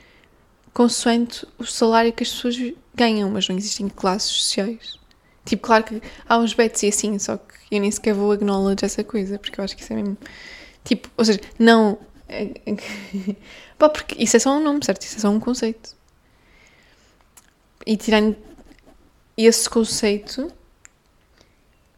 consoante 0.74 1.48
o 1.57 1.65
salário 1.65 2.13
que 2.13 2.24
as 2.24 2.29
pessoas 2.29 2.55
ganham, 2.93 3.29
mas 3.31 3.48
não 3.48 3.57
existem 3.57 3.89
classes 3.89 4.29
sociais. 4.29 4.99
Tipo, 5.50 5.68
claro 5.68 5.84
que 5.84 6.01
há 6.27 6.38
uns 6.38 6.53
bets 6.53 6.84
e 6.84 6.88
assim, 6.88 7.18
só 7.20 7.38
que 7.38 7.75
eu 7.75 7.82
nem 7.82 7.91
sequer 7.91 8.13
vou 8.13 8.32
acknowledge 8.32 8.86
essa 8.86 9.03
coisa, 9.03 9.39
porque 9.39 9.60
eu 9.60 9.63
acho 9.63 9.75
que 9.75 9.82
isso 9.82 9.94
é 9.94 9.96
mesmo. 9.96 10.18
Tipo, 10.84 11.10
ou 11.18 11.25
seja, 11.25 11.39
não. 11.58 11.98
Pá, 13.77 13.89
porque 13.89 14.22
isso 14.22 14.38
é 14.38 14.39
só 14.39 14.56
um 14.58 14.63
nome, 14.63 14.86
certo? 14.86 15.01
Isso 15.01 15.18
é 15.18 15.20
só 15.20 15.29
um 15.29 15.39
conceito. 15.39 15.96
E 17.86 17.98
tirando 17.98 18.36
esse 19.36 19.70
conceito, 19.70 20.51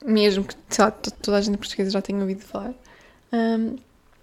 mesmo 0.05 0.45
que 0.45 0.55
sei 0.69 0.85
lá, 0.85 0.91
toda 0.91 1.37
a 1.37 1.41
gente 1.41 1.57
portuguesa 1.57 1.91
já 1.91 2.01
tenha 2.01 2.19
ouvido 2.19 2.41
falar, 2.41 2.73
hum, 3.33 3.75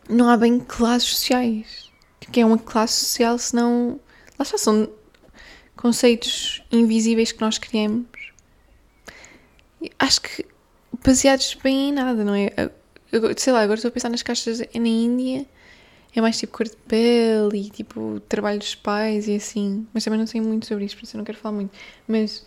não 0.09 0.29
há 0.29 0.37
bem 0.37 0.59
classes 0.59 1.11
sociais 1.11 1.89
que 2.31 2.41
é 2.41 2.47
uma 2.47 2.59
classe 2.59 3.05
social, 3.05 3.39
senão. 3.39 4.01
Lá 4.39 4.43
está, 4.43 4.59
são 4.59 4.89
conceitos 5.77 6.63
invisíveis 6.71 7.33
que 7.33 7.41
nós 7.41 7.59
criamos. 7.59 8.07
Acho 9.99 10.21
que 10.21 10.45
baseados 11.05 11.57
bem 11.63 11.91
em 11.91 11.93
nada, 11.93 12.25
não 12.25 12.35
é? 12.35 12.51
Eu, 13.11 13.33
sei 13.37 13.53
lá, 13.53 13.63
agora 13.63 13.79
estou 13.79 13.89
a 13.89 13.93
pensar 13.93 14.09
nas 14.09 14.23
caixas 14.23 14.61
na 14.61 14.89
Índia, 14.89 15.47
é 16.15 16.21
mais 16.21 16.39
tipo 16.39 16.57
cor 16.57 16.67
de 16.69 16.77
pele 16.77 17.67
e 17.67 17.71
tipo 17.71 18.21
trabalho 18.29 18.59
dos 18.59 18.75
pais 18.75 19.29
e 19.29 19.37
assim. 19.37 19.87
Mas 19.95 20.05
também 20.05 20.19
não 20.19 20.27
sei 20.27 20.41
muito 20.41 20.67
sobre 20.67 20.85
isso, 20.85 20.97
por 20.97 21.05
isso 21.05 21.17
eu 21.17 21.19
não 21.19 21.25
quero 21.25 21.39
falar 21.39 21.55
muito. 21.55 21.73
Mas, 22.07 22.45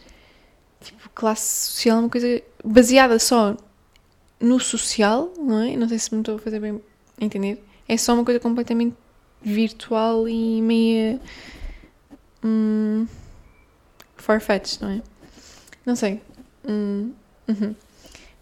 tipo, 0.81 1.09
classe 1.11 1.71
social 1.71 1.97
é 1.97 1.99
uma 2.01 2.09
coisa 2.09 2.41
baseada 2.63 3.17
só 3.19 3.55
no 4.39 4.59
social, 4.59 5.31
não 5.37 5.61
é? 5.61 5.75
Não 5.77 5.87
sei 5.87 5.99
se 5.99 6.13
me 6.13 6.21
estou 6.21 6.35
a 6.35 6.39
fazer 6.39 6.59
bem 6.59 6.81
entender. 7.19 7.63
É 7.87 7.97
só 7.97 8.13
uma 8.13 8.25
coisa 8.25 8.39
completamente 8.39 8.95
virtual 9.41 10.27
e 10.27 10.61
meia 10.61 11.19
hum, 12.43 13.07
farfetched, 14.15 14.81
não 14.81 14.89
é? 14.89 15.01
Não 15.85 15.95
sei. 15.95 16.21
Hum, 16.67 17.11
uhum. 17.51 17.75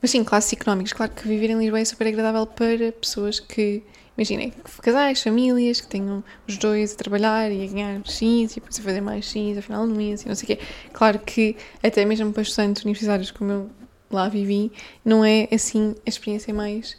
Mas 0.01 0.11
sim, 0.11 0.23
classes 0.23 0.53
económicas. 0.53 0.93
Claro 0.93 1.11
que 1.11 1.27
viver 1.27 1.49
em 1.49 1.57
Lisboa 1.57 1.79
é 1.79 1.85
super 1.85 2.07
agradável 2.07 2.45
para 2.45 2.91
pessoas 2.93 3.39
que 3.39 3.83
imaginem, 4.17 4.53
casais, 4.81 5.21
famílias 5.23 5.79
que 5.79 5.87
tenham 5.87 6.23
os 6.47 6.57
dois 6.57 6.93
a 6.93 6.95
trabalhar 6.95 7.51
e 7.51 7.63
a 7.63 7.67
ganhar 7.67 8.01
X 8.05 8.51
e 8.51 8.55
depois 8.55 8.77
a 8.79 8.81
fazer 8.81 9.01
mais 9.01 9.25
X 9.25 9.57
ao 9.57 9.63
final 9.63 9.87
do 9.87 9.95
mês 9.95 10.23
e 10.23 10.27
não 10.27 10.35
sei 10.35 10.43
o 10.43 10.47
quê. 10.57 10.65
Claro 10.91 11.19
que 11.19 11.55
até 11.81 12.03
mesmo 12.03 12.31
para 12.33 12.43
estudantes 12.43 12.83
universitários 12.83 13.31
como 13.31 13.51
eu 13.51 13.69
lá 14.11 14.27
vivi, 14.27 14.71
não 15.05 15.23
é 15.23 15.47
assim 15.51 15.95
a 16.05 16.09
experiência 16.09 16.53
mais 16.53 16.97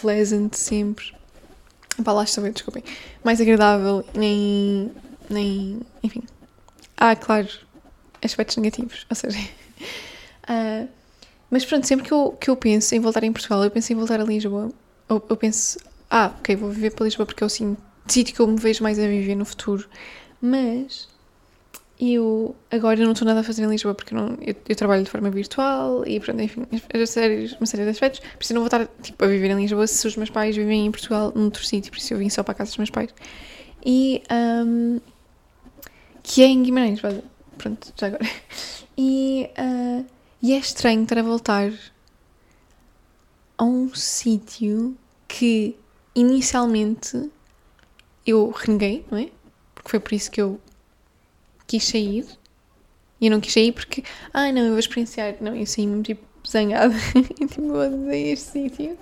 pleasant 0.00 0.54
sempre. 0.54 1.14
Pá, 2.04 2.12
lá 2.12 2.24
estou 2.24 2.42
bem, 2.42 2.52
desculpem. 2.52 2.82
Mais 3.22 3.40
agradável, 3.40 4.04
nem. 4.14 4.90
nem. 5.28 5.80
enfim. 6.02 6.22
Ah, 6.96 7.14
claro, 7.14 7.48
aspectos 8.22 8.56
negativos, 8.56 9.06
ou 9.08 9.16
seja. 9.16 9.38
uh, 10.48 10.88
mas 11.52 11.66
pronto, 11.66 11.86
sempre 11.86 12.06
que 12.06 12.12
eu, 12.12 12.32
que 12.40 12.48
eu 12.48 12.56
penso 12.56 12.94
em 12.94 12.98
voltar 12.98 13.22
em 13.24 13.30
Portugal, 13.30 13.62
eu 13.62 13.70
penso 13.70 13.92
em 13.92 13.96
voltar 13.96 14.18
a 14.18 14.24
Lisboa. 14.24 14.70
Eu, 15.06 15.22
eu 15.28 15.36
penso, 15.36 15.78
ah, 16.10 16.32
ok, 16.38 16.56
vou 16.56 16.70
viver 16.70 16.92
para 16.94 17.04
Lisboa 17.04 17.26
porque 17.26 17.44
é 17.44 17.46
o 17.46 17.50
sítio 17.50 18.34
que 18.34 18.40
eu 18.40 18.46
me 18.46 18.58
vejo 18.58 18.82
mais 18.82 18.98
a 18.98 19.06
viver 19.06 19.34
no 19.34 19.44
futuro. 19.44 19.86
Mas 20.40 21.06
eu 22.00 22.56
agora 22.70 23.04
não 23.04 23.12
estou 23.12 23.26
nada 23.26 23.40
a 23.40 23.42
fazer 23.44 23.64
em 23.64 23.68
Lisboa 23.68 23.94
porque 23.94 24.14
não, 24.14 24.38
eu, 24.40 24.54
eu, 24.66 24.74
trabalho 24.74 25.04
de 25.04 25.10
forma 25.10 25.30
virtual 25.30 26.02
e 26.06 26.18
pronto, 26.20 26.40
enfim, 26.40 26.66
uma 26.94 27.06
série, 27.06 27.54
uma 27.60 27.66
série 27.66 27.84
de 27.84 27.90
aspectos. 27.90 28.20
Por 28.20 28.42
isso 28.42 28.54
eu 28.54 28.54
não 28.54 28.62
vou 28.62 28.68
estar 28.68 28.86
tipo, 29.02 29.22
a 29.22 29.28
viver 29.28 29.50
em 29.50 29.56
Lisboa 29.56 29.86
se 29.86 30.06
os 30.06 30.16
meus 30.16 30.30
pais 30.30 30.56
vivem 30.56 30.86
em 30.86 30.90
Portugal, 30.90 31.34
num 31.36 31.44
outro 31.44 31.62
sítio, 31.66 31.92
por 31.92 31.98
isso 31.98 32.14
eu 32.14 32.18
vim 32.18 32.30
só 32.30 32.42
para 32.42 32.52
a 32.52 32.54
casa 32.54 32.70
dos 32.70 32.78
meus 32.78 32.88
pais. 32.88 33.10
E 33.84 34.22
um, 34.32 35.00
que 36.22 36.42
é 36.42 36.46
em 36.46 36.62
Guimarães, 36.62 36.98
pronto, 37.58 37.92
já 37.94 38.06
agora. 38.06 38.24
E, 38.94 39.48
uh, 39.58 40.04
e 40.42 40.52
é 40.52 40.58
estranho 40.58 41.04
estar 41.04 41.18
a 41.18 41.22
voltar 41.22 41.72
a 43.56 43.64
um 43.64 43.94
sítio 43.94 44.96
que 45.28 45.76
inicialmente 46.14 47.30
eu 48.26 48.50
reneguei, 48.50 49.04
não 49.10 49.18
é? 49.18 49.30
Porque 49.74 49.88
foi 49.88 50.00
por 50.00 50.12
isso 50.12 50.30
que 50.30 50.40
eu 50.40 50.60
quis 51.66 51.84
sair. 51.84 52.26
E 53.20 53.26
eu 53.26 53.30
não 53.30 53.40
quis 53.40 53.52
sair 53.52 53.72
porque, 53.72 54.02
ah, 54.32 54.50
não, 54.50 54.62
eu 54.62 54.70
vou 54.70 54.78
experienciar. 54.78 55.36
Não, 55.40 55.54
eu 55.54 55.66
saí-me 55.66 56.02
tipo 56.02 56.26
zangada. 56.48 56.94
tipo, 57.38 57.62
eu 57.62 57.74
odeio 57.74 58.32
este 58.32 58.50
sítio. 58.50 58.98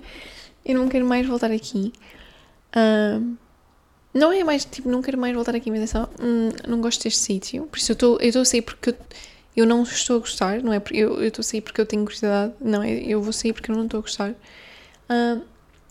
Eu 0.65 0.79
não 0.79 0.89
quero 0.89 1.07
mais 1.07 1.27
voltar 1.27 1.51
aqui. 1.51 1.93
Um, 2.77 3.37
não 4.13 4.33
é 4.33 4.45
mais, 4.45 4.65
tipo, 4.65 4.91
não 4.91 5.01
quero 5.01 5.17
mais 5.17 5.35
voltar 5.35 5.55
aqui, 5.55 5.71
mas 5.71 5.81
é 5.81 5.87
só, 5.87 6.09
hum, 6.21 6.51
não 6.69 6.81
gosto 6.81 7.03
deste 7.05 7.21
sítio. 7.21 7.65
Por 7.67 7.79
isso 7.79 7.93
eu 7.93 8.19
estou 8.21 8.43
a 8.43 8.45
sair 8.45 8.63
porque 8.63 8.91
eu, 8.91 8.97
eu 9.61 9.67
não 9.67 9.83
estou 9.83 10.17
a 10.17 10.19
gostar, 10.21 10.63
não 10.63 10.73
é? 10.73 10.83
Eu 10.91 11.23
estou 11.23 11.43
a 11.43 11.45
sair 11.45 11.61
porque 11.61 11.81
eu 11.81 11.87
tenho 11.87 12.03
curiosidade, 12.05 12.55
não 12.61 12.83
é? 12.83 12.93
Eu 12.93 13.21
vou 13.21 13.33
sair 13.33 13.53
porque 13.53 13.71
eu 13.71 13.77
não 13.77 13.85
estou 13.85 13.99
a 13.99 14.01
gostar. 14.01 14.31
Uh, 14.31 15.43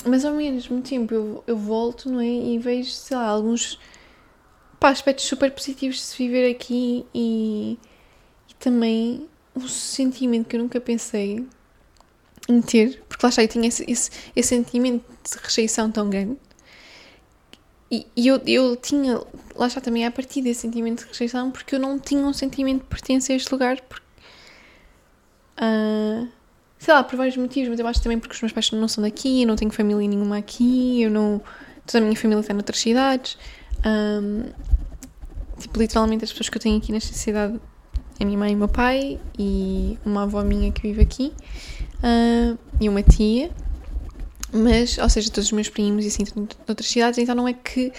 mas 0.06 0.26
ao 0.26 0.34
mesmo 0.34 0.82
tempo 0.82 1.14
eu, 1.14 1.44
eu 1.46 1.58
volto, 1.58 2.10
não 2.10 2.20
é? 2.20 2.28
E 2.28 2.58
vejo, 2.58 2.90
sei 2.92 3.18
lá, 3.18 3.28
alguns 3.28 3.80
pá, 4.80 4.90
aspectos 4.90 5.26
super 5.26 5.52
positivos 5.52 5.98
de 5.98 6.02
se 6.04 6.18
viver 6.18 6.50
aqui 6.50 7.06
e, 7.14 7.78
e 8.50 8.54
também 8.60 9.28
um 9.56 9.68
sentimento 9.68 10.48
que 10.48 10.56
eu 10.56 10.62
nunca 10.62 10.80
pensei 10.80 11.46
em 12.48 12.62
ter, 12.62 13.04
porque 13.08 13.26
lá 13.26 13.30
está, 13.30 13.44
eu 13.44 13.48
tinha 13.48 13.68
esse, 13.68 13.84
esse, 13.90 14.10
esse 14.36 14.50
sentimento 14.50 15.06
de 15.24 15.38
rejeição 15.44 15.92
tão 15.92 16.10
grande. 16.10 16.38
E, 17.92 18.06
e 18.16 18.28
eu, 18.28 18.40
eu 18.46 18.76
tinha, 18.76 19.20
lá 19.56 19.68
está 19.68 19.82
também 19.82 20.06
a 20.06 20.12
partir 20.12 20.42
desse 20.42 20.62
sentimento 20.62 21.04
de 21.04 21.08
rejeição, 21.08 21.50
porque 21.50 21.76
eu 21.76 21.80
não 21.80 21.98
tinha 21.98 22.24
um 22.24 22.34
sentimento 22.34 22.82
de 22.82 22.88
pertença 22.88 23.34
a 23.34 23.36
este 23.36 23.52
lugar, 23.52 23.82
porque, 23.82 24.06
uh, 25.58 26.28
sei 26.78 26.94
lá, 26.94 27.04
por 27.04 27.16
vários 27.16 27.36
motivos, 27.36 27.70
mas 27.70 27.80
eu 27.80 27.88
acho 27.88 28.02
também 28.02 28.20
porque 28.20 28.36
os 28.36 28.42
meus 28.42 28.54
pais 28.54 28.72
não 28.72 28.88
são 28.88 29.04
daqui, 29.04 29.42
eu 29.42 29.48
não 29.48 29.56
tenho 29.56 29.72
família 29.72 30.08
nenhuma 30.08 30.38
aqui, 30.38 31.02
eu 31.02 31.10
não, 31.10 31.42
toda 31.86 31.98
a 31.98 32.02
minha 32.02 32.16
família 32.16 32.42
está 32.42 32.54
noutras 32.54 32.80
cidades, 32.80 33.38
um, 33.86 34.44
tipo, 35.60 35.80
literalmente 35.80 36.24
as 36.24 36.32
pessoas 36.32 36.50
que 36.50 36.58
eu 36.58 36.62
tenho 36.62 36.78
aqui 36.78 36.92
nesta 36.92 37.14
cidade 37.14 37.60
é 38.20 38.24
a 38.24 38.26
minha 38.26 38.38
mãe 38.38 38.52
e 38.52 38.56
o 38.56 38.58
meu 38.58 38.68
pai 38.68 39.20
e 39.38 39.98
uma 40.06 40.24
avó 40.24 40.44
minha 40.44 40.72
que 40.72 40.82
vive 40.82 41.02
aqui 41.02 41.34
uh, 42.04 42.58
e 42.80 42.90
uma 42.90 43.02
tia. 43.02 43.50
Mas, 44.52 44.98
ou 44.98 45.10
seja, 45.10 45.30
todos 45.30 45.48
os 45.48 45.52
meus 45.52 45.70
primos 45.70 46.06
e 46.06 46.08
assim, 46.08 46.24
de 46.24 46.34
outras 46.68 46.88
cidades, 46.88 47.20
então 47.20 47.36
não 47.36 47.48
é 47.48 47.54
que, 47.54 47.92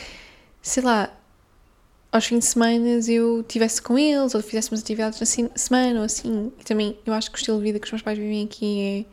sei 0.61 0.83
lá, 0.83 1.11
aos 2.11 2.27
fins 2.27 2.41
de 2.41 2.45
semana 2.47 2.89
eu 3.09 3.41
estivesse 3.41 3.81
com 3.81 3.97
eles 3.97 4.35
ou 4.35 4.43
fizéssemos 4.43 4.81
atividades 4.81 5.21
na 5.21 5.49
semana 5.55 6.01
ou 6.01 6.05
assim. 6.05 6.53
E 6.59 6.65
também 6.65 6.99
eu 7.07 7.13
acho 7.13 7.31
que 7.31 7.37
o 7.37 7.39
estilo 7.39 7.59
de 7.59 7.65
vida 7.65 7.79
que 7.79 7.87
os 7.87 7.93
meus 7.93 8.03
pais 8.03 8.19
vivem 8.19 8.45
aqui 8.45 9.07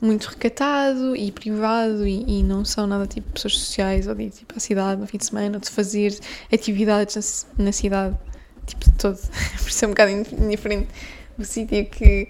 é 0.00 0.04
muito 0.04 0.26
recatado 0.26 1.16
e 1.16 1.30
privado 1.32 2.06
e, 2.06 2.38
e, 2.38 2.42
não 2.42 2.64
são 2.64 2.86
nada 2.86 3.06
tipo 3.06 3.30
pessoas 3.32 3.58
sociais 3.58 4.06
ou 4.06 4.14
de 4.14 4.24
ir 4.24 4.30
tipo 4.30 4.54
à 4.56 4.60
cidade 4.60 5.00
no 5.00 5.06
fim 5.06 5.16
de 5.16 5.24
semana 5.24 5.56
ou 5.56 5.60
de 5.60 5.70
fazer 5.70 6.18
atividades 6.52 7.46
na, 7.56 7.64
na 7.64 7.72
cidade 7.72 8.16
tipo 8.66 8.84
de 8.84 8.92
todo 8.98 9.16
por 9.62 9.84
é 9.84 9.86
um 9.86 9.90
bocado 9.90 10.10
indiferente 10.10 10.88
o 11.38 11.44
sítio 11.44 11.86
que 11.86 12.28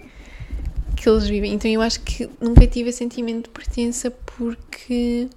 que 0.97 1.09
eles 1.09 1.27
vivem 1.27 1.53
então 1.53 1.69
eu 1.69 1.81
acho 1.81 2.01
que 2.01 2.29
nunca 2.41 2.65
tive 2.67 2.89
esse 2.89 2.99
sentimento 2.99 3.45
de 3.45 3.49
pertença 3.49 4.11
porque 4.11 5.29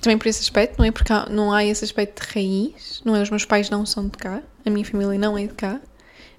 também 0.00 0.18
por 0.18 0.28
esse 0.28 0.40
aspecto 0.40 0.78
não 0.78 0.84
é 0.84 0.90
porque 0.90 1.12
não 1.30 1.52
há 1.52 1.64
esse 1.64 1.84
aspecto 1.84 2.24
de 2.24 2.32
raiz 2.32 3.02
não 3.04 3.14
é 3.14 3.22
os 3.22 3.30
meus 3.30 3.44
pais 3.44 3.70
não 3.70 3.84
são 3.84 4.08
de 4.08 4.16
cá 4.16 4.42
a 4.64 4.70
minha 4.70 4.84
família 4.84 5.18
não 5.18 5.36
é 5.36 5.46
de 5.46 5.54
cá 5.54 5.80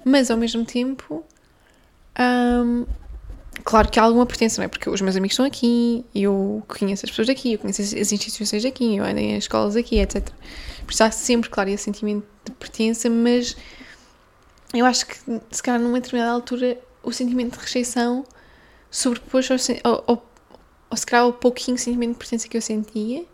mas 0.04 0.32
ao 0.32 0.38
mesmo 0.38 0.66
tempo 0.66 1.24
um, 2.20 2.86
Claro 3.64 3.90
que 3.90 4.00
há 4.00 4.04
alguma 4.04 4.26
pertença, 4.26 4.62
não 4.62 4.66
é? 4.66 4.68
Porque 4.68 4.90
os 4.90 5.02
meus 5.02 5.16
amigos 5.16 5.34
estão 5.34 5.46
aqui, 5.46 6.06
eu 6.16 6.64
conheço 6.68 7.06
as 7.06 7.10
pessoas 7.12 7.28
daqui, 7.28 7.54
eu 7.54 7.60
conheço 7.60 7.82
as 7.82 8.12
instituições 8.12 8.64
daqui, 8.64 8.96
eu 8.96 9.04
ando 9.04 9.20
em 9.20 9.38
escolas 9.38 9.76
aqui, 9.76 10.00
etc. 10.00 10.28
Por 10.86 10.92
isso 10.92 11.04
há 11.04 11.12
sempre, 11.12 11.50
claro, 11.50 11.70
esse 11.70 11.84
sentimento 11.84 12.26
de 12.46 12.52
pertença, 12.54 13.10
mas 13.10 13.56
eu 14.74 14.86
acho 14.86 15.06
que, 15.06 15.16
se 15.52 15.62
calhar, 15.62 15.80
numa 15.80 16.00
determinada 16.00 16.32
altura, 16.32 16.78
o 17.10 17.14
sentimento 17.14 17.58
de 17.58 17.60
rejeição 17.60 18.26
sobrepôs 18.90 19.50
ao, 19.84 20.04
ao, 20.08 20.28
ao, 20.90 20.98
se 20.98 21.06
calhar, 21.06 21.26
ao 21.26 21.34
pouquinho 21.34 21.78
sentimento 21.78 22.14
de 22.14 22.18
pertença 22.18 22.48
que 22.48 22.58
eu 22.58 22.62
sentia. 22.62 23.26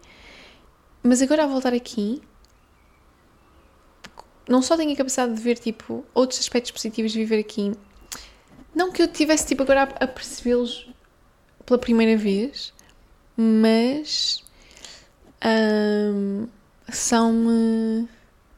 Mas 1.03 1.21
agora, 1.21 1.43
a 1.43 1.47
voltar 1.47 1.73
aqui, 1.73 2.21
não 4.47 4.61
só 4.61 4.75
tenho 4.75 4.91
a 4.91 4.95
capacidade 4.95 5.33
de 5.33 5.41
ver, 5.41 5.57
tipo, 5.57 6.05
outros 6.13 6.39
aspectos 6.39 6.71
positivos 6.71 7.11
de 7.11 7.19
viver 7.19 7.39
aqui, 7.39 7.73
não 8.73 8.91
que 8.91 9.01
eu 9.01 9.07
tivesse 9.07 9.47
tipo 9.47 9.63
agora 9.63 9.83
a, 9.83 10.03
a 10.03 10.07
percebê-los 10.07 10.89
pela 11.65 11.79
primeira 11.79 12.17
vez, 12.17 12.73
mas 13.37 14.43
um, 15.43 16.47
são-me 16.89 18.07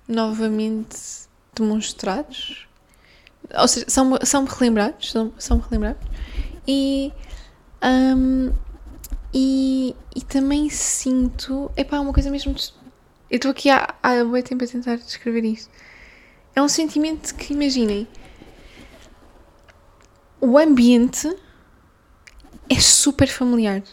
novamente 0.08 1.28
demonstrados. 1.54 2.67
Ou 3.56 3.68
seja, 3.68 3.86
são-me 3.90 4.18
são 4.24 4.46
relembrados. 4.46 5.12
São, 5.12 5.34
são 5.38 5.60
relembrados. 5.60 6.06
E, 6.68 7.14
um, 7.84 8.54
e, 9.34 9.96
e 10.16 10.22
também 10.22 10.70
sinto. 10.70 11.72
é 11.76 11.84
pá, 11.84 12.00
uma 12.00 12.14
coisa 12.14 12.30
mesmo. 12.30 12.56
Eu 13.30 13.36
estou 13.36 13.52
aqui 13.52 13.70
há, 13.70 13.96
há 14.02 14.24
muito 14.24 14.50
tempo 14.50 14.64
a 14.64 14.68
tentar 14.68 14.96
descrever 14.98 15.44
isto. 15.46 15.70
É 16.56 16.62
um 16.62 16.68
sentimento 16.68 17.36
que, 17.36 17.54
imaginem, 17.54 18.08
o 20.42 20.58
ambiente 20.58 21.32
é 22.70 22.80
super 22.80 23.28
familiar. 23.28 23.84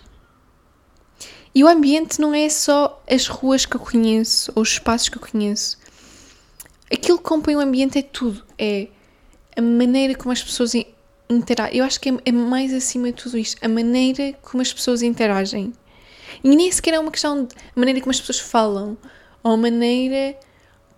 E 1.55 1.63
o 1.63 1.69
ambiente 1.69 2.21
não 2.21 2.35
é 2.35 2.49
só 2.49 3.03
as 3.09 3.29
ruas 3.29 3.65
que 3.65 3.77
eu 3.77 3.81
conheço 3.81 4.51
ou 4.57 4.63
os 4.63 4.71
espaços 4.71 5.09
que 5.09 5.17
eu 5.17 5.23
conheço. 5.23 5.79
Aquilo 6.93 7.19
que 7.19 7.25
compõe 7.25 7.55
o 7.55 7.61
ambiente 7.61 7.99
é 7.99 8.03
tudo. 8.03 8.45
É 8.59 8.89
a 9.57 9.63
maneira 9.63 10.15
como 10.15 10.33
as 10.33 10.43
pessoas 10.43 10.73
interagem. 11.29 11.79
Eu 11.79 11.85
acho 11.85 12.01
que 12.01 12.11
é, 12.11 12.13
é 12.25 12.33
mais 12.33 12.73
acima 12.73 13.07
de 13.07 13.23
tudo 13.23 13.39
isto. 13.39 13.65
A 13.65 13.69
maneira 13.69 14.33
como 14.43 14.63
as 14.63 14.73
pessoas 14.73 15.03
interagem. 15.03 15.73
E 16.43 16.49
nem 16.55 16.71
sequer 16.71 16.95
é 16.95 16.99
uma 16.99 17.11
questão 17.11 17.45
de 17.45 17.55
maneira 17.75 18.01
como 18.01 18.11
as 18.11 18.21
pessoas 18.21 18.41
falam 18.41 18.97
ou 19.43 19.53
a 19.53 19.57
maneira 19.57 20.37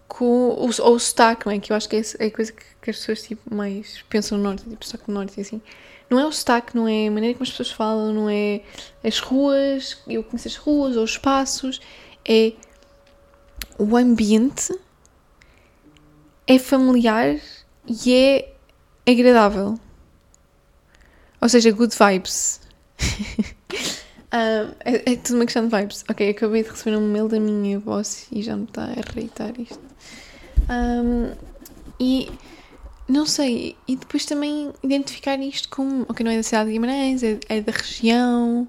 com 0.08 0.24
o, 0.24 0.70
ou 0.80 0.94
o 0.94 0.98
sotaque, 0.98 1.46
não 1.46 1.52
é? 1.52 1.58
Que 1.58 1.72
eu 1.72 1.76
acho 1.76 1.88
que 1.88 1.96
é, 1.96 2.02
é 2.18 2.26
a 2.26 2.30
coisa 2.30 2.52
que, 2.52 2.64
que, 2.80 2.90
as 2.90 2.96
pessoas 2.96 3.22
tipo, 3.22 3.54
mais 3.54 4.02
pensam 4.08 4.38
no 4.38 4.44
norte, 4.44 4.64
tipo 4.68 4.84
sotaque 4.84 5.06
do 5.06 5.12
norte 5.12 5.34
e 5.36 5.40
assim. 5.40 5.60
Não 6.08 6.20
é 6.20 6.24
o 6.24 6.30
sotaque, 6.30 6.76
não 6.76 6.86
é 6.86 7.08
a 7.08 7.10
maneira 7.10 7.34
como 7.34 7.42
as 7.42 7.50
pessoas 7.50 7.72
falam, 7.72 8.12
não 8.12 8.30
é 8.30 8.60
as 9.02 9.18
ruas, 9.18 9.98
eu 10.06 10.22
conheço 10.22 10.46
as 10.46 10.56
ruas 10.56 10.96
ou 10.96 11.02
os 11.02 11.10
espaços, 11.10 11.80
é 12.24 12.52
o 13.76 13.96
ambiente, 13.96 14.72
é 16.46 16.58
familiar 16.58 17.36
e 17.86 18.14
é 18.14 19.10
agradável. 19.10 19.78
Ou 21.40 21.48
seja, 21.48 21.70
good 21.70 21.94
vibes. 21.96 22.60
Um, 24.32 24.72
é, 24.84 25.12
é, 25.12 25.16
tudo 25.16 25.36
uma 25.36 25.44
questão 25.44 25.66
de 25.66 25.76
vibes. 25.76 26.04
Ok, 26.10 26.28
acabei 26.28 26.62
de 26.62 26.70
receber 26.70 26.96
um 26.96 27.08
mail 27.08 27.28
da 27.28 27.38
minha 27.38 27.78
boss 27.78 28.26
e 28.32 28.42
já 28.42 28.56
me 28.56 28.64
está 28.64 28.84
a 28.84 29.14
reiterar 29.14 29.52
isto. 29.60 29.80
Um, 30.68 31.32
e 32.00 32.30
não 33.08 33.24
sei, 33.24 33.76
e 33.86 33.96
depois 33.96 34.24
também 34.24 34.72
identificar 34.82 35.38
isto 35.38 35.68
como, 35.68 36.02
ok, 36.08 36.24
não 36.24 36.32
é 36.32 36.36
da 36.36 36.42
cidade 36.42 36.66
de 36.66 36.72
Guimarães, 36.72 37.22
é, 37.22 37.38
é 37.48 37.60
da 37.60 37.70
região, 37.70 38.68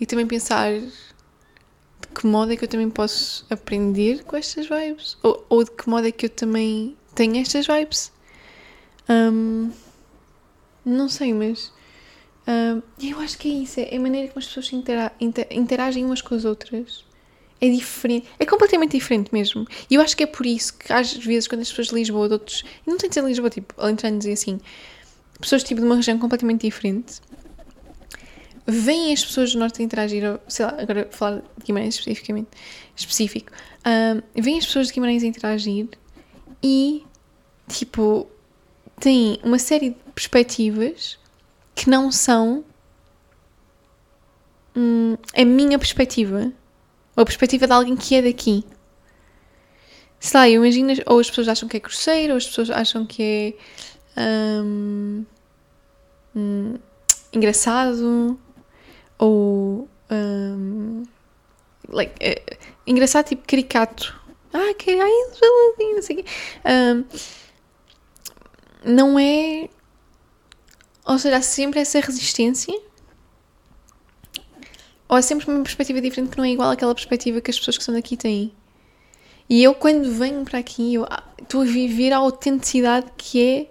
e 0.00 0.06
também 0.06 0.26
pensar, 0.26 0.72
de 0.72 2.08
que 2.14 2.26
modo 2.26 2.52
é 2.52 2.56
que 2.56 2.64
eu 2.64 2.68
também 2.68 2.88
posso 2.88 3.44
aprender 3.50 4.22
com 4.24 4.36
estas 4.36 4.68
vibes? 4.68 5.16
Ou, 5.22 5.44
ou 5.48 5.64
de 5.64 5.72
que 5.72 5.88
modo 5.88 6.06
é 6.06 6.12
que 6.12 6.26
eu 6.26 6.30
também 6.30 6.96
tenho 7.14 7.36
estas 7.36 7.66
vibes? 7.66 8.12
Um, 9.08 9.70
não 10.84 11.08
sei, 11.08 11.32
mas 11.32 11.72
um, 12.46 12.82
eu 13.06 13.20
acho 13.20 13.38
que 13.38 13.48
é 13.48 13.54
isso. 13.62 13.80
É 13.80 13.96
a 13.96 14.00
maneira 14.00 14.28
como 14.28 14.38
as 14.38 14.46
pessoas 14.46 14.72
intera 14.72 15.12
inter 15.20 15.46
interagem 15.50 16.04
umas 16.04 16.22
com 16.22 16.34
as 16.34 16.44
outras. 16.44 17.04
É 17.60 17.68
diferente. 17.68 18.28
É 18.38 18.46
completamente 18.46 18.92
diferente 18.92 19.32
mesmo. 19.32 19.66
E 19.90 19.94
eu 19.94 20.00
acho 20.00 20.16
que 20.16 20.22
é 20.22 20.26
por 20.26 20.46
isso 20.46 20.78
que 20.78 20.92
às 20.92 21.12
vezes 21.12 21.48
quando 21.48 21.62
as 21.62 21.68
pessoas 21.68 21.88
de 21.88 21.94
Lisboa, 21.94 22.28
de 22.28 22.34
outros. 22.34 22.64
Não 22.86 22.96
tem 22.96 23.08
de 23.08 23.14
ser 23.14 23.24
Lisboa, 23.24 23.50
tipo, 23.50 23.74
alentejanos 23.78 24.24
e 24.26 24.32
assim. 24.32 24.60
Pessoas 25.40 25.62
tipo 25.62 25.80
de 25.80 25.86
uma 25.86 25.96
região 25.96 26.18
completamente 26.18 26.62
diferente 26.62 27.20
veem 28.70 29.14
as 29.14 29.24
pessoas 29.24 29.52
do 29.54 29.58
Norte 29.58 29.82
interagir, 29.82 30.22
sei 30.46 30.66
lá, 30.66 30.76
agora 30.78 31.08
falar 31.10 31.36
de 31.56 31.64
Guimarães 31.64 31.94
especificamente, 31.94 32.48
específico, 32.94 33.50
um, 33.86 34.42
veem 34.42 34.58
as 34.58 34.66
pessoas 34.66 34.88
de 34.88 34.92
Guimarães 34.92 35.22
interagir 35.22 35.88
e, 36.62 37.02
tipo, 37.66 38.28
têm 39.00 39.38
uma 39.42 39.58
série 39.58 39.90
de 39.90 39.96
perspectivas 40.14 41.18
que 41.74 41.88
não 41.88 42.10
são 42.10 42.64
hum, 44.76 45.16
a 45.34 45.44
minha 45.44 45.78
perspectiva, 45.78 46.52
ou 47.16 47.22
a 47.22 47.24
perspectiva 47.24 47.66
de 47.66 47.72
alguém 47.72 47.96
que 47.96 48.14
é 48.14 48.22
daqui. 48.22 48.64
Sei 50.20 50.40
lá, 50.40 50.48
imagina, 50.48 50.94
ou 51.06 51.20
as 51.20 51.28
pessoas 51.28 51.48
acham 51.48 51.68
que 51.68 51.76
é 51.76 51.80
grosseiro, 51.80 52.32
ou 52.32 52.36
as 52.36 52.46
pessoas 52.46 52.70
acham 52.70 53.06
que 53.06 53.54
é 54.16 54.60
hum, 54.62 55.24
hum, 56.34 56.74
engraçado, 57.32 58.38
ou 59.18 59.88
um, 60.10 61.04
like, 61.88 62.14
é, 62.20 62.42
engraçado, 62.86 63.28
tipo 63.28 63.46
caricato. 63.46 64.18
Ah, 64.52 64.74
que 64.78 64.90
ai, 64.90 65.10
não 65.94 66.02
sei 66.02 66.16
o 66.16 66.24
quê. 66.24 66.24
Um, 68.84 68.92
não 68.92 69.18
é. 69.18 69.68
Ou 71.04 71.18
seja, 71.18 71.36
há 71.36 71.42
sempre 71.42 71.80
essa 71.80 72.00
resistência. 72.00 72.74
Ou 75.08 75.16
há 75.16 75.22
sempre 75.22 75.50
uma 75.50 75.62
perspectiva 75.62 76.00
diferente 76.00 76.30
que 76.30 76.38
não 76.38 76.44
é 76.44 76.50
igual 76.50 76.70
àquela 76.70 76.94
perspectiva 76.94 77.40
que 77.40 77.50
as 77.50 77.58
pessoas 77.58 77.78
que 77.78 77.84
são 77.84 77.94
daqui 77.94 78.16
têm. 78.16 78.52
E 79.48 79.62
eu, 79.62 79.74
quando 79.74 80.12
venho 80.12 80.44
para 80.44 80.58
aqui, 80.58 80.94
eu 80.94 81.06
ah, 81.08 81.24
estou 81.40 81.62
a 81.62 81.64
viver 81.64 82.12
a 82.12 82.18
autenticidade 82.18 83.10
que 83.16 83.42
é 83.42 83.70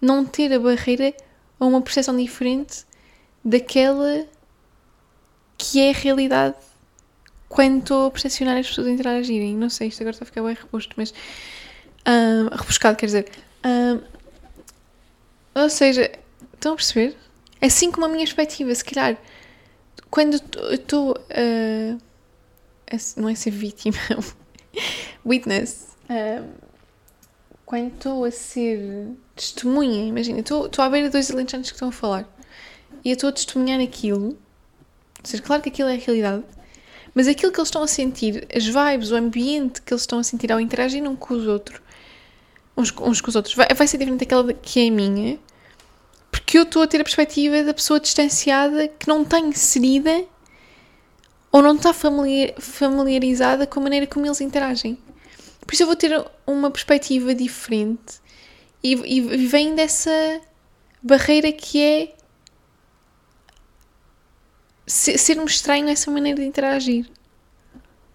não 0.00 0.24
ter 0.24 0.52
a 0.52 0.60
barreira 0.60 1.12
ou 1.58 1.68
uma 1.68 1.82
percepção 1.82 2.16
diferente 2.16 2.84
daquela 3.44 4.24
que 5.56 5.80
é 5.80 5.90
a 5.90 5.92
realidade 5.92 6.54
quando 7.48 7.78
estou 7.78 8.06
a 8.06 8.10
percepcionar 8.10 8.56
as 8.58 8.68
pessoas 8.68 8.86
a 8.86 8.90
interagirem. 8.90 9.56
Não 9.56 9.70
sei, 9.70 9.88
isto 9.88 10.00
agora 10.02 10.14
está 10.14 10.24
a 10.24 10.26
ficar 10.26 10.42
bem 10.42 10.54
reposto, 10.54 10.94
mas. 10.96 11.12
Um, 12.06 12.54
rebuscado, 12.54 12.96
quer 12.96 13.06
dizer. 13.06 13.28
Um, 13.64 14.00
ou 15.62 15.70
seja, 15.70 16.10
estão 16.54 16.72
a 16.72 16.76
perceber? 16.76 17.16
Assim 17.60 17.90
como 17.90 18.06
a 18.06 18.08
minha 18.08 18.24
perspectiva, 18.24 18.74
se 18.74 18.84
calhar, 18.84 19.18
quando 20.10 20.34
estou 20.72 21.12
uh, 21.12 21.98
a. 22.90 23.20
Não 23.20 23.28
é 23.28 23.34
ser 23.34 23.50
vítima, 23.50 23.98
witness. 25.26 25.88
Um, 26.08 26.68
quando 27.66 27.92
estou 27.94 28.24
a 28.24 28.30
ser 28.30 29.08
testemunha, 29.36 30.06
imagina, 30.06 30.40
estou 30.40 30.70
à 30.78 30.88
beira 30.88 31.08
de 31.08 31.12
dois 31.12 31.30
alentejanos 31.30 31.68
que 31.68 31.74
estão 31.74 31.88
a 31.88 31.92
falar 31.92 32.26
e 33.04 33.10
eu 33.10 33.12
estou 33.12 33.28
a 33.28 33.32
testemunhar 33.32 33.78
aquilo 33.78 34.38
ou 35.18 35.26
seja, 35.26 35.42
claro 35.42 35.62
que 35.62 35.68
aquilo 35.68 35.88
é 35.88 35.94
a 35.94 35.98
realidade, 35.98 36.44
mas 37.14 37.26
aquilo 37.26 37.50
que 37.50 37.58
eles 37.58 37.68
estão 37.68 37.82
a 37.82 37.88
sentir, 37.88 38.46
as 38.54 38.64
vibes, 38.64 39.10
o 39.10 39.16
ambiente 39.16 39.82
que 39.82 39.92
eles 39.92 40.02
estão 40.02 40.18
a 40.18 40.24
sentir 40.24 40.52
ao 40.52 40.60
interagir 40.60 41.02
um 41.02 41.16
com 41.16 41.34
os 41.34 41.46
outros, 41.46 41.80
uns, 42.78 42.94
uns 43.00 43.20
com 43.20 43.28
os 43.28 43.36
outros, 43.36 43.54
vai, 43.54 43.68
vai 43.74 43.86
ser 43.86 43.98
diferente 43.98 44.20
daquela 44.20 44.52
que 44.52 44.80
é 44.80 44.88
a 44.88 44.90
minha, 44.90 45.38
porque 46.30 46.58
eu 46.58 46.62
estou 46.62 46.82
a 46.82 46.86
ter 46.86 47.00
a 47.00 47.04
perspectiva 47.04 47.62
da 47.62 47.74
pessoa 47.74 47.98
distanciada 48.00 48.88
que 48.88 49.08
não 49.08 49.22
está 49.22 49.38
inserida 49.38 50.24
ou 51.50 51.62
não 51.62 51.76
está 51.76 51.92
familiar, 51.92 52.54
familiarizada 52.58 53.66
com 53.66 53.80
a 53.80 53.82
maneira 53.82 54.06
como 54.06 54.26
eles 54.26 54.40
interagem. 54.40 54.98
Por 55.66 55.74
isso 55.74 55.82
eu 55.82 55.86
vou 55.86 55.96
ter 55.96 56.24
uma 56.46 56.70
perspectiva 56.70 57.34
diferente 57.34 58.20
e, 58.82 58.92
e 58.94 59.46
vem 59.46 59.74
dessa 59.74 60.40
barreira 61.02 61.52
que 61.52 61.82
é 61.82 62.14
ser-me 64.86 65.44
estranho 65.44 65.88
essa 65.88 66.10
maneira 66.10 66.40
de 66.40 66.46
interagir. 66.46 67.10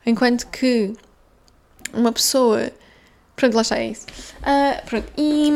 Enquanto 0.06 0.48
que 0.48 0.94
uma 1.94 2.12
pessoa. 2.12 2.72
Pronto, 3.36 3.56
lá 3.56 3.62
está, 3.62 3.78
é 3.78 3.88
isso. 3.88 4.06
Uh, 4.42 4.86
pronto, 4.86 5.12
e. 5.18 5.52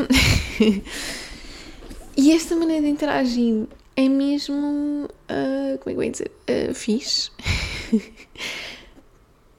e 2.17 2.31
esta 2.31 2.55
maneira 2.55 2.83
de 2.83 2.89
interagir 2.89 3.67
é 3.95 4.09
mesmo. 4.09 5.07
Uh, 5.29 5.77
como 5.79 5.89
é 5.89 5.93
que 5.93 5.99
eu 5.99 6.03
ia 6.03 6.11
dizer? 6.11 6.31
Uh, 6.49 6.73
fixe. 6.73 7.31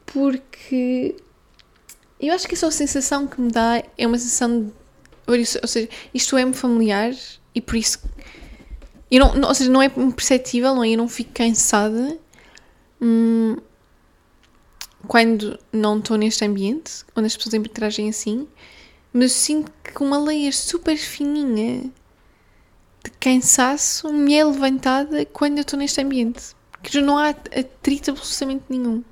Porque. 0.07 1.17
Eu 2.21 2.35
acho 2.35 2.49
que 2.49 2.55
essa 2.55 2.71
sensação 2.71 3.27
que 3.27 3.41
me 3.41 3.51
dá 3.51 3.83
é 3.97 4.07
uma 4.07 4.19
sensação 4.19 4.65
de. 4.65 4.73
Ou 5.27 5.69
seja, 5.69 5.89
isto 6.13 6.37
é-me 6.37 6.55
familiar 6.55 7.13
e 7.55 7.61
por 7.61 7.77
isso 7.77 8.01
eu 9.11 9.21
não, 9.21 9.49
ou 9.49 9.55
seja, 9.55 9.71
não 9.71 9.81
é 9.81 9.89
perceptível, 9.89 10.75
não 10.75 10.85
é? 10.85 10.91
Eu 10.91 10.99
não 10.99 11.09
fico 11.09 11.33
cansada 11.33 12.19
hum, 13.01 13.57
quando 15.07 15.59
não 15.73 15.99
estou 15.99 16.17
neste 16.17 16.45
ambiente, 16.45 17.05
onde 17.15 17.27
as 17.27 17.37
pessoas 17.37 17.55
interagem 17.55 18.09
assim, 18.09 18.49
mas 19.13 19.33
sinto 19.33 19.73
que 19.83 20.03
uma 20.03 20.19
layer 20.19 20.55
super 20.55 20.97
fininha 20.97 21.91
de 23.05 23.11
cansaço 23.21 24.13
me 24.13 24.35
é 24.35 24.45
levantada 24.45 25.25
quando 25.27 25.59
eu 25.59 25.63
estou 25.63 25.79
neste 25.79 26.01
ambiente. 26.01 26.57
Porque 26.71 26.91
já 26.91 27.01
não 27.01 27.17
há 27.17 27.31
atrito 27.31 28.11
absolutamente 28.11 28.65
nenhum. 28.69 29.03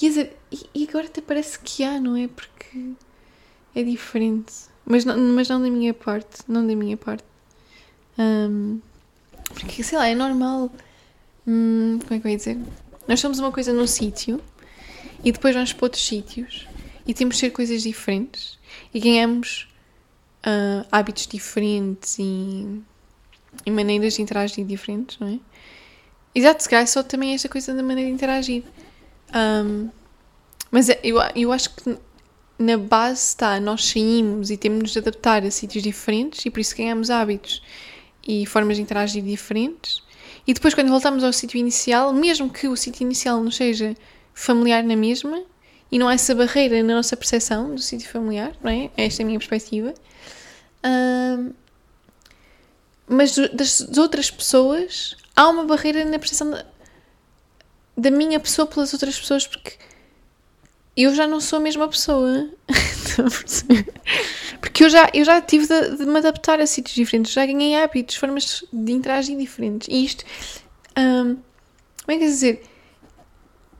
E, 0.00 0.30
e 0.74 0.86
agora 0.88 1.06
até 1.06 1.20
parece 1.20 1.58
que 1.58 1.82
há, 1.84 2.00
não 2.00 2.16
é? 2.16 2.28
Porque 2.28 2.92
é 3.74 3.82
diferente. 3.82 4.52
Mas 4.84 5.04
não, 5.04 5.16
mas 5.16 5.48
não 5.48 5.62
da 5.62 5.70
minha 5.70 5.94
parte. 5.94 6.42
Não 6.46 6.66
da 6.66 6.74
minha 6.74 6.96
parte. 6.96 7.24
Um, 8.18 8.80
porque, 9.54 9.82
sei 9.82 9.96
lá, 9.96 10.06
é 10.06 10.14
normal. 10.14 10.70
Hum, 11.46 11.98
como 12.02 12.14
é 12.14 12.20
que 12.20 12.26
eu 12.26 12.30
ia 12.30 12.36
dizer? 12.36 12.58
Nós 13.06 13.20
somos 13.20 13.38
uma 13.38 13.52
coisa 13.52 13.72
num 13.72 13.86
sítio 13.86 14.40
e 15.24 15.32
depois 15.32 15.54
vamos 15.54 15.72
para 15.72 15.86
outros 15.86 16.06
sítios 16.06 16.66
e 17.06 17.14
temos 17.14 17.36
de 17.36 17.40
ser 17.40 17.50
coisas 17.50 17.82
diferentes 17.82 18.58
e 18.92 19.00
ganhamos 19.00 19.68
uh, 20.46 20.86
hábitos 20.90 21.26
diferentes 21.26 22.18
e, 22.18 22.82
e, 23.64 23.70
maneiras 23.70 24.14
de 24.14 24.22
interagir 24.22 24.64
diferentes, 24.64 25.18
não 25.18 25.28
é? 25.28 25.38
Exato, 26.34 26.62
se 26.62 26.68
calhar 26.68 26.86
só 26.86 27.02
também 27.02 27.32
esta 27.32 27.48
coisa 27.48 27.72
da 27.72 27.82
maneira 27.82 28.10
de 28.10 28.14
interagir. 28.14 28.64
Um, 29.34 29.88
mas 30.70 30.88
é, 30.88 30.98
eu, 31.04 31.18
eu 31.36 31.52
acho 31.52 31.70
que 31.76 31.96
na 32.58 32.76
base 32.76 33.28
está, 33.28 33.60
nós 33.60 33.84
saímos 33.84 34.50
e 34.50 34.56
temos 34.56 34.78
de 34.78 34.82
nos 34.84 34.96
adaptar 34.96 35.44
a 35.44 35.50
sítios 35.50 35.82
diferentes 35.82 36.44
e 36.44 36.50
por 36.50 36.60
isso 36.60 36.76
ganhamos 36.76 37.08
hábitos 37.10 37.62
e 38.26 38.44
formas 38.46 38.76
de 38.76 38.82
interagir 38.82 39.22
diferentes. 39.22 40.02
E 40.46 40.52
depois, 40.52 40.74
quando 40.74 40.88
voltamos 40.88 41.22
ao 41.22 41.32
sítio 41.32 41.58
inicial, 41.58 42.12
mesmo 42.12 42.50
que 42.50 42.68
o 42.68 42.76
sítio 42.76 43.04
inicial 43.04 43.42
não 43.42 43.50
seja 43.50 43.94
familiar 44.34 44.82
na 44.82 44.96
mesma, 44.96 45.42
e 45.90 45.98
não 45.98 46.08
há 46.08 46.14
essa 46.14 46.34
barreira 46.34 46.82
na 46.82 46.94
nossa 46.94 47.16
percepção 47.16 47.74
do 47.74 47.80
sítio 47.80 48.08
familiar, 48.08 48.52
não 48.62 48.70
é? 48.70 48.90
Esta 48.96 49.22
é 49.22 49.24
a 49.24 49.26
minha 49.26 49.38
perspectiva. 49.38 49.94
mas 53.06 53.36
das 53.52 53.96
outras 53.96 54.30
pessoas, 54.30 55.16
há 55.36 55.48
uma 55.48 55.64
barreira 55.64 56.04
na 56.04 56.18
percepção 56.18 56.50
da, 56.50 56.66
da 57.96 58.10
minha 58.10 58.40
pessoa 58.40 58.66
pelas 58.66 58.92
outras 58.92 59.18
pessoas, 59.18 59.46
porque 59.46 59.78
eu 60.96 61.14
já 61.14 61.26
não 61.26 61.40
sou 61.40 61.58
a 61.58 61.62
mesma 61.62 61.88
pessoa. 61.88 62.48
Porque 64.60 64.84
eu 64.84 64.90
já, 64.90 65.10
eu 65.12 65.24
já 65.24 65.40
tive 65.40 65.66
de, 65.66 65.96
de, 65.98 66.06
me 66.06 66.18
adaptar 66.18 66.60
a 66.60 66.66
sítios 66.66 66.94
diferentes, 66.94 67.32
já 67.32 67.44
ganhei 67.46 67.76
hábitos, 67.76 68.16
formas 68.16 68.64
de 68.72 68.92
interagir 68.92 69.36
diferentes. 69.36 69.88
E 69.88 70.04
isto, 70.04 70.24
um, 70.96 71.36
como 72.04 72.16
é 72.16 72.18
que 72.18 72.24
é 72.24 72.26
dizer? 72.26 72.62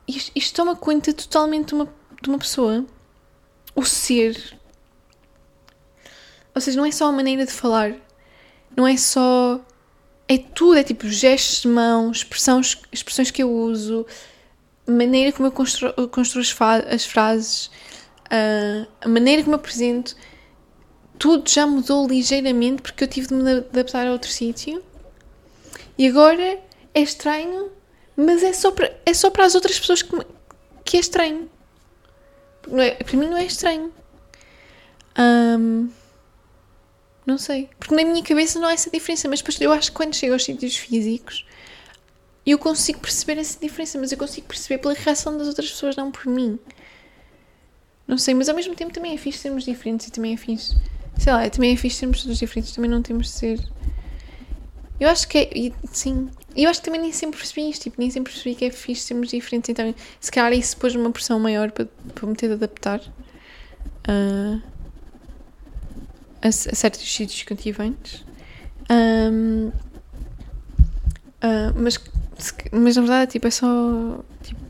Isto, 0.07 0.31
isto 0.35 0.55
toma 0.55 0.75
conta 0.75 1.13
totalmente 1.13 1.69
de 1.69 1.73
uma, 1.75 1.93
de 2.21 2.29
uma 2.29 2.37
pessoa. 2.37 2.85
O 3.75 3.83
ser. 3.83 4.59
Ou 6.53 6.61
seja, 6.61 6.77
não 6.77 6.85
é 6.85 6.91
só 6.91 7.07
a 7.07 7.11
maneira 7.11 7.45
de 7.45 7.51
falar, 7.51 7.95
não 8.75 8.87
é 8.87 8.95
só. 8.95 9.59
É 10.27 10.37
tudo, 10.37 10.77
é 10.77 10.83
tipo 10.83 11.07
gestos 11.07 11.61
de 11.61 11.67
mão, 11.67 12.09
expressões, 12.11 12.81
expressões 12.91 13.29
que 13.29 13.43
eu 13.43 13.51
uso, 13.51 14.07
maneira 14.87 15.31
como 15.31 15.47
eu 15.47 15.51
construo, 15.51 15.93
construo 16.09 16.41
as, 16.41 16.55
as 16.91 17.05
frases, 17.05 17.67
uh, 18.25 18.87
a 19.01 19.07
maneira 19.07 19.43
como 19.43 19.55
eu 19.55 19.59
apresento, 19.59 20.15
tudo 21.19 21.47
já 21.49 21.67
mudou 21.67 22.07
ligeiramente 22.07 22.81
porque 22.81 23.03
eu 23.03 23.07
tive 23.07 23.27
de 23.27 23.33
me 23.35 23.51
adaptar 23.51 24.07
a 24.07 24.11
outro 24.11 24.29
sítio. 24.29 24.83
E 25.97 26.07
agora 26.07 26.59
é 26.93 27.01
estranho 27.01 27.71
Mas 28.15 28.43
é 28.43 28.53
só 28.53 28.71
para, 28.71 28.95
é 29.05 29.13
só 29.13 29.29
para 29.29 29.45
as 29.45 29.55
outras 29.55 29.79
pessoas 29.79 30.01
que, 30.01 30.11
que 30.83 30.97
é 30.97 30.99
estranho. 30.99 31.49
Não 32.67 32.81
é, 32.81 32.91
para 32.91 33.17
mim 33.17 33.27
não 33.27 33.37
é 33.37 33.45
estranho. 33.45 33.93
Um, 35.17 35.89
não 37.25 37.37
sei. 37.37 37.69
Porque 37.79 37.95
na 37.95 38.03
minha 38.03 38.23
cabeça 38.23 38.59
não 38.59 38.67
há 38.67 38.73
essa 38.73 38.89
diferença, 38.89 39.27
mas 39.27 39.39
depois 39.39 39.59
eu 39.59 39.71
acho 39.71 39.91
que 39.91 39.97
quando 39.97 40.15
chego 40.15 40.33
aos 40.33 40.43
sítios 40.43 40.77
físicos 40.77 41.45
eu 42.45 42.59
consigo 42.59 42.99
perceber 42.99 43.39
essa 43.39 43.59
diferença, 43.59 43.97
mas 43.97 44.11
eu 44.11 44.17
consigo 44.17 44.47
perceber 44.47 44.77
pela 44.77 44.93
reação 44.93 45.35
das 45.35 45.47
outras 45.47 45.69
pessoas, 45.71 45.95
não 45.95 46.11
por 46.11 46.27
mim. 46.27 46.59
Não 48.07 48.19
sei, 48.19 48.35
mas 48.35 48.47
ao 48.47 48.55
mesmo 48.55 48.75
tempo 48.75 48.93
também 48.93 49.15
é 49.15 49.17
fixe 49.17 49.39
sermos 49.39 49.65
diferentes 49.65 50.07
e 50.07 50.11
também 50.11 50.33
é 50.33 50.37
fixe. 50.37 50.75
Sei 51.17 51.33
lá, 51.33 51.49
também 51.49 51.73
é 51.73 51.75
fixe 51.75 51.97
sermos 51.97 52.21
todos 52.21 52.37
diferentes, 52.37 52.71
também 52.71 52.89
não 52.89 53.01
temos 53.01 53.27
de 53.27 53.31
ser. 53.31 53.59
Eu 54.99 55.09
acho 55.09 55.27
que 55.27 55.37
é. 55.37 55.71
Sim. 55.91 56.29
Eu 56.55 56.69
acho 56.69 56.79
que 56.79 56.85
também 56.85 57.01
nem 57.01 57.11
sempre 57.11 57.37
percebi 57.37 57.69
isto, 57.69 57.83
tipo, 57.83 57.99
nem 57.99 58.09
sempre 58.09 58.31
percebi 58.31 58.55
que 58.55 58.65
é 58.65 58.71
fixe 58.71 59.01
sermos 59.01 59.29
diferentes, 59.29 59.69
então 59.69 59.93
se 60.21 60.31
calhar 60.31 60.53
isso 60.53 60.77
pôs 60.77 60.95
uma 60.95 61.11
pressão 61.11 61.37
maior 61.37 61.69
para, 61.71 61.85
para 62.13 62.27
me 62.27 62.33
ter 62.33 62.47
de 62.47 62.53
adaptar 62.53 63.01
uh, 64.07 64.61
a, 66.41 66.47
a, 66.47 66.51
certos 66.51 67.13
sítios 67.13 67.43
que 67.43 67.51
eu 67.51 67.57
tive 67.57 67.83
antes. 67.83 68.23
Um, 68.89 69.67
uh, 69.67 69.73
ah, 71.41 71.73
mas, 71.75 71.99
mas 72.71 72.95
na 72.95 73.01
verdade, 73.01 73.31
tipo, 73.33 73.47
é 73.47 73.51
só. 73.51 74.23
Tipo, 74.41 74.61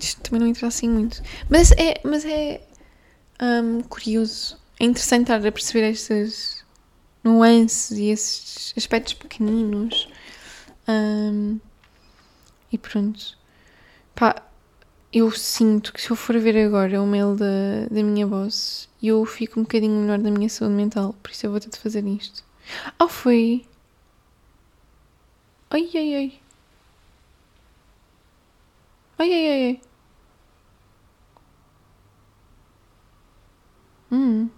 isto 0.00 0.20
também 0.22 0.40
não 0.40 0.46
interessa 0.46 0.68
assim 0.68 0.88
muito. 0.88 1.22
Mas 1.50 1.72
é, 1.72 2.00
mas 2.04 2.24
é 2.24 2.62
um, 3.42 3.82
curioso. 3.82 4.56
É 4.80 4.84
interessante 4.84 5.22
estar 5.22 5.46
a 5.46 5.52
perceber 5.52 5.90
estas 5.90 6.57
nuances 7.24 7.98
e 7.98 8.06
esses 8.06 8.74
aspectos 8.76 9.14
pequeninos. 9.14 10.08
Um, 10.88 11.58
e 12.72 12.78
pronto. 12.78 13.36
Pá, 14.14 14.42
eu 15.12 15.30
sinto 15.32 15.92
que 15.92 16.02
se 16.02 16.10
eu 16.10 16.16
for 16.16 16.38
ver 16.38 16.56
agora 16.66 17.02
o 17.02 17.06
mail 17.06 17.36
da, 17.36 17.86
da 17.90 18.02
minha 18.02 18.26
boss, 18.26 18.88
eu 19.02 19.24
fico 19.26 19.60
um 19.60 19.64
bocadinho 19.64 20.00
melhor 20.00 20.18
da 20.18 20.30
minha 20.30 20.48
saúde 20.48 20.74
mental. 20.76 21.14
Por 21.22 21.32
isso 21.32 21.46
eu 21.46 21.52
vou 21.52 21.60
ter 21.60 21.70
de 21.70 21.78
fazer 21.78 22.06
isto. 22.06 22.44
Oh, 23.00 23.08
foi. 23.08 23.66
Ai, 25.70 25.90
ai, 25.94 26.14
ai. 26.14 26.40
Ai, 29.18 29.32
ai, 29.32 29.46
ai, 29.52 29.62
ai. 29.68 29.80
Hum. 34.10 34.50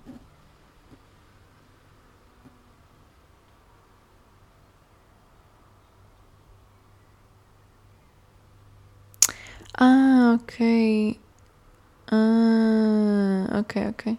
Ah, 9.80 10.36
ok. 10.38 11.18
Ah, 12.12 13.60
ok, 13.60 13.88
ok. 13.88 14.18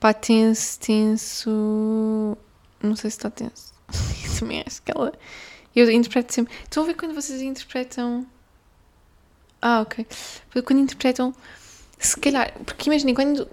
Pá, 0.00 0.14
tenso, 0.14 0.80
tenso. 0.80 2.36
Não 2.82 2.96
sei 2.96 3.10
se 3.10 3.18
está 3.18 3.30
tenso. 3.30 3.74
Eu 4.24 4.38
também 4.38 4.64
acho 4.66 4.82
que 4.82 4.90
ela. 4.92 5.12
Eu 5.76 5.90
interpreto 5.90 6.32
sempre. 6.32 6.54
Estão 6.64 6.82
a 6.84 6.86
ver 6.86 6.94
quando 6.94 7.14
vocês 7.14 7.42
interpretam. 7.42 8.26
Ah, 9.60 9.82
ok. 9.82 10.06
Quando 10.64 10.80
interpretam. 10.80 11.34
Se 11.98 12.18
calhar. 12.18 12.52
Porque 12.64 12.88
imaginem, 12.88 13.14
quando. 13.14 13.46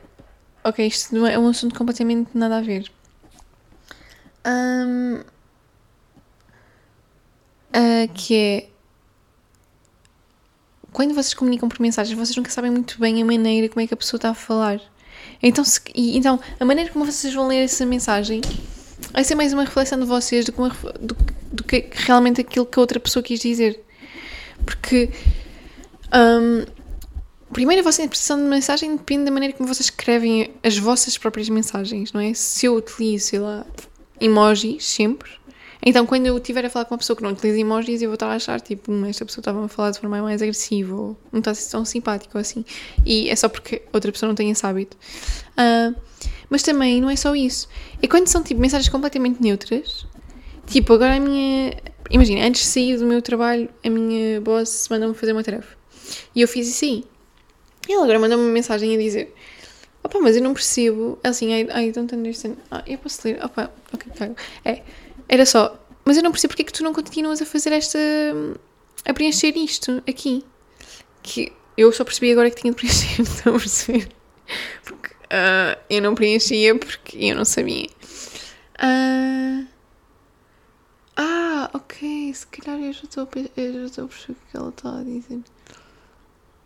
Ok, 0.63 0.88
isto 0.88 1.26
é 1.26 1.38
um 1.38 1.50
assunto 1.50 1.78
completamente 1.78 2.30
nada 2.34 2.60
a 2.60 2.62
ver. 2.62 2.89
Um, 4.45 5.21
uh, 7.76 8.13
que 8.13 8.36
é 8.36 8.69
quando 10.91 11.13
vocês 11.13 11.34
comunicam 11.34 11.69
por 11.69 11.80
mensagens, 11.80 12.17
vocês 12.17 12.36
nunca 12.36 12.50
sabem 12.50 12.71
muito 12.71 13.00
bem 13.00 13.21
a 13.21 13.26
maneira 13.26 13.69
como 13.69 13.82
é 13.82 13.88
que 13.88 13.93
a 13.93 13.97
pessoa 13.97 14.17
está 14.17 14.30
a 14.30 14.34
falar. 14.34 14.82
Então, 15.41 15.63
se, 15.63 15.80
e, 15.93 16.17
então 16.17 16.39
a 16.60 16.65
maneira 16.65 16.91
como 16.91 17.06
vocês 17.06 17.34
vão 17.34 17.47
ler 17.47 17.63
essa 17.63 17.86
mensagem 17.86 18.41
vai 19.12 19.23
ser 19.23 19.36
mais 19.36 19.54
uma 19.54 19.63
reflexão 19.63 20.00
de 20.00 20.06
vocês 20.06 20.45
do 20.45 20.52
que, 20.52 20.60
uma, 20.60 20.69
do, 21.00 21.15
do 21.52 21.63
que 21.63 21.89
realmente 21.93 22.41
aquilo 22.41 22.65
que 22.65 22.80
a 22.80 22.82
outra 22.82 23.00
pessoa 23.00 23.21
quis 23.21 23.39
dizer. 23.39 23.84
Porque, 24.65 25.10
um, 26.13 26.65
primeiro, 27.54 27.82
a 27.82 27.84
vossa 27.84 28.02
interpretação 28.02 28.38
de 28.38 28.43
mensagem 28.43 28.95
depende 28.95 29.26
da 29.26 29.32
maneira 29.32 29.56
como 29.56 29.67
vocês 29.67 29.88
escrevem 29.88 30.52
as 30.63 30.78
vossas 30.78 31.17
próprias 31.17 31.50
mensagens, 31.50 32.12
não 32.12 32.21
é? 32.21 32.34
Se 32.34 32.65
eu 32.65 32.76
utilizo, 32.76 33.28
sei 33.28 33.39
lá, 33.39 33.65
emojis 34.19 34.86
sempre, 34.86 35.30
então, 35.85 36.05
quando 36.05 36.25
eu 36.25 36.37
estiver 36.37 36.65
a 36.65 36.69
falar 36.69 36.85
com 36.85 36.95
uma 36.95 36.97
pessoa 36.97 37.15
que 37.15 37.23
não 37.23 37.31
utiliza 37.31 37.59
emojis, 37.59 38.01
eu 38.01 38.09
vou 38.09 38.15
estar 38.15 38.27
a 38.27 38.35
achar, 38.35 38.59
tipo, 38.59 38.91
esta 39.05 39.25
pessoa 39.25 39.41
estava 39.41 39.65
a 39.65 39.67
falar 39.67 39.91
de 39.91 39.99
forma 39.99 40.21
mais 40.21 40.41
agressiva 40.41 40.95
ou 40.95 41.17
não 41.31 41.39
está 41.39 41.51
a 41.51 41.55
ser 41.55 41.69
tão 41.71 41.85
simpático 41.85 42.37
assim. 42.37 42.65
E 43.05 43.29
é 43.29 43.35
só 43.35 43.47
porque 43.47 43.83
outra 43.93 44.11
pessoa 44.11 44.27
não 44.27 44.35
tem 44.35 44.49
esse 44.49 44.65
hábito. 44.65 44.97
Uh, 45.53 45.95
mas 46.49 46.63
também 46.63 46.99
não 46.99 47.09
é 47.09 47.15
só 47.15 47.35
isso. 47.35 47.69
É 48.01 48.07
quando 48.07 48.27
são, 48.27 48.41
tipo, 48.43 48.59
mensagens 48.59 48.89
completamente 48.89 49.41
neutras. 49.41 50.05
Tipo, 50.65 50.93
agora 50.93 51.15
a 51.15 51.19
minha... 51.19 51.73
Imagina, 52.09 52.45
antes 52.45 52.61
de 52.61 52.67
sair 52.67 52.97
do 52.97 53.05
meu 53.05 53.21
trabalho, 53.21 53.69
a 53.83 53.89
minha 53.89 54.41
boss 54.41 54.87
mandou-me 54.89 55.13
fazer 55.13 55.33
uma 55.33 55.43
tarefa. 55.43 55.77
E 56.33 56.41
eu 56.41 56.47
fiz 56.47 56.67
isso 56.67 56.85
aí. 56.85 57.05
E 57.87 57.93
ela 57.93 58.03
agora 58.03 58.19
mandou-me 58.19 58.43
uma 58.43 58.51
mensagem 58.51 58.95
a 58.95 58.97
dizer... 58.97 59.33
Opa, 60.03 60.19
mas 60.19 60.35
eu 60.35 60.41
não 60.41 60.53
percebo... 60.53 61.19
Assim, 61.23 61.53
I, 61.53 61.87
I 61.87 61.91
don't 61.91 62.13
understand... 62.15 62.55
Ah, 62.71 62.83
eu 62.87 62.97
posso 62.97 63.27
ler? 63.27 63.43
Opa, 63.43 63.71
ok, 63.93 64.11
cago. 64.15 64.35
É... 64.65 64.81
Era 65.29 65.45
só, 65.45 65.77
mas 66.05 66.15
eu 66.17 66.23
não 66.23 66.31
percebo 66.31 66.51
porque 66.51 66.61
é 66.61 66.65
que 66.65 66.73
tu 66.73 66.83
não 66.83 66.93
continuas 66.93 67.41
a 67.41 67.45
fazer 67.45 67.73
esta. 67.73 67.99
a 69.05 69.13
preencher 69.13 69.55
isto 69.57 70.01
aqui. 70.07 70.43
Que 71.21 71.51
eu 71.75 71.91
só 71.91 72.03
percebi 72.05 72.31
agora 72.31 72.49
que 72.49 72.61
tinha 72.61 72.71
de 72.71 72.77
preencher, 72.77 73.21
estão 73.23 73.55
a 73.55 73.59
perceber? 73.59 74.09
Porque 74.83 75.09
uh, 75.09 75.77
eu 75.89 76.01
não 76.01 76.15
preenchia 76.15 76.75
porque 76.77 77.17
eu 77.17 77.35
não 77.35 77.43
sabia. 77.43 77.89
Uh, 78.79 79.67
ah, 81.17 81.69
ok, 81.73 82.33
se 82.33 82.47
calhar 82.47 82.79
eu 82.79 82.93
já 82.93 83.03
estou 83.03 83.23
a, 83.23 83.59
eu 83.59 83.73
já 83.73 83.85
estou 83.85 84.05
a 84.05 84.07
perceber 84.07 84.37
o 84.39 84.51
que 84.51 84.57
ela 84.57 84.69
está 84.69 84.99
a 84.99 85.03
dizer. 85.03 85.41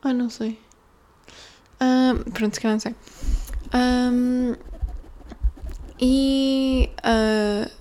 Ah, 0.04 0.14
não 0.14 0.30
sei. 0.30 0.60
Uh, 1.82 2.32
pronto, 2.32 2.54
se 2.54 2.62
calhar 2.62 2.76
não 2.76 2.80
sei. 2.80 2.96
Um, 3.74 4.56
e. 6.00 6.92
Uh, 7.00 7.81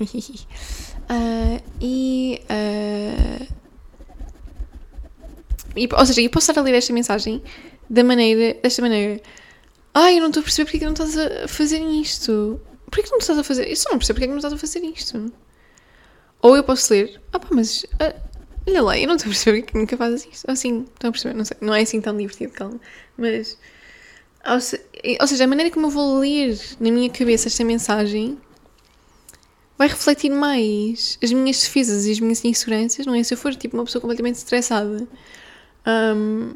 uh, 0.00 1.62
e, 1.80 2.40
uh, 2.50 3.46
e. 5.76 5.88
Ou 5.92 6.06
seja, 6.06 6.20
eu 6.20 6.30
posso 6.30 6.50
estar 6.50 6.60
a 6.60 6.64
ler 6.64 6.74
esta 6.74 6.92
mensagem 6.92 7.42
da 7.88 8.02
maneira, 8.02 8.58
desta 8.62 8.82
maneira. 8.82 9.20
Ai, 9.94 10.16
eu 10.16 10.20
não 10.20 10.28
estou 10.28 10.40
a 10.40 10.44
perceber 10.44 10.64
porque 10.66 10.76
é 10.76 10.80
que 10.80 10.84
não 10.86 10.92
estás 10.92 11.16
a 11.16 11.48
fazer 11.48 11.80
isto. 11.80 12.60
Porquê 12.86 13.02
que 13.02 13.10
não 13.10 13.18
estás 13.18 13.38
a 13.38 13.44
fazer? 13.44 13.68
Eu 13.68 13.76
só 13.76 13.90
não 13.90 13.98
percebo 13.98 14.16
porque 14.16 14.24
é 14.24 14.28
que 14.28 14.32
não 14.32 14.38
estás 14.38 14.54
a 14.54 14.58
fazer 14.58 14.80
isto. 14.80 15.32
Ou 16.42 16.56
eu 16.56 16.62
posso 16.62 16.92
ler. 16.92 17.20
Ah 17.32 17.38
pá, 17.38 17.48
mas. 17.50 17.84
Uh, 17.84 18.20
olha 18.66 18.82
lá, 18.82 18.98
eu 18.98 19.08
não 19.08 19.16
estou 19.16 19.30
a 19.30 19.32
perceber 19.32 19.60
porque 19.60 19.70
é 19.70 19.72
que 19.72 19.78
nunca 19.78 19.96
fazes 19.96 20.28
isto. 20.30 20.50
Assim, 20.50 20.84
estão 20.94 21.08
a 21.08 21.12
perceber? 21.12 21.34
Não 21.34 21.44
sei. 21.44 21.56
Não 21.60 21.74
é 21.74 21.82
assim 21.82 22.00
tão 22.00 22.16
divertido, 22.16 22.52
calma. 22.52 22.80
Mas. 23.16 23.58
Ou 24.48 25.26
seja, 25.26 25.44
a 25.44 25.46
maneira 25.46 25.72
como 25.72 25.86
eu 25.86 25.90
vou 25.90 26.20
ler 26.20 26.56
na 26.78 26.90
minha 26.90 27.10
cabeça 27.10 27.48
esta 27.48 27.64
mensagem 27.64 28.38
vai 29.78 29.88
refletir 29.88 30.30
mais 30.30 31.18
as 31.22 31.32
minhas 31.32 31.60
defesas 31.60 32.06
e 32.06 32.12
as 32.12 32.20
minhas 32.20 32.44
inseguranças, 32.44 33.04
não 33.06 33.14
é? 33.14 33.22
Se 33.22 33.34
eu 33.34 33.38
for 33.38 33.54
tipo 33.54 33.76
uma 33.76 33.84
pessoa 33.84 34.00
completamente 34.00 34.36
estressada 34.36 35.06
um, 35.86 36.54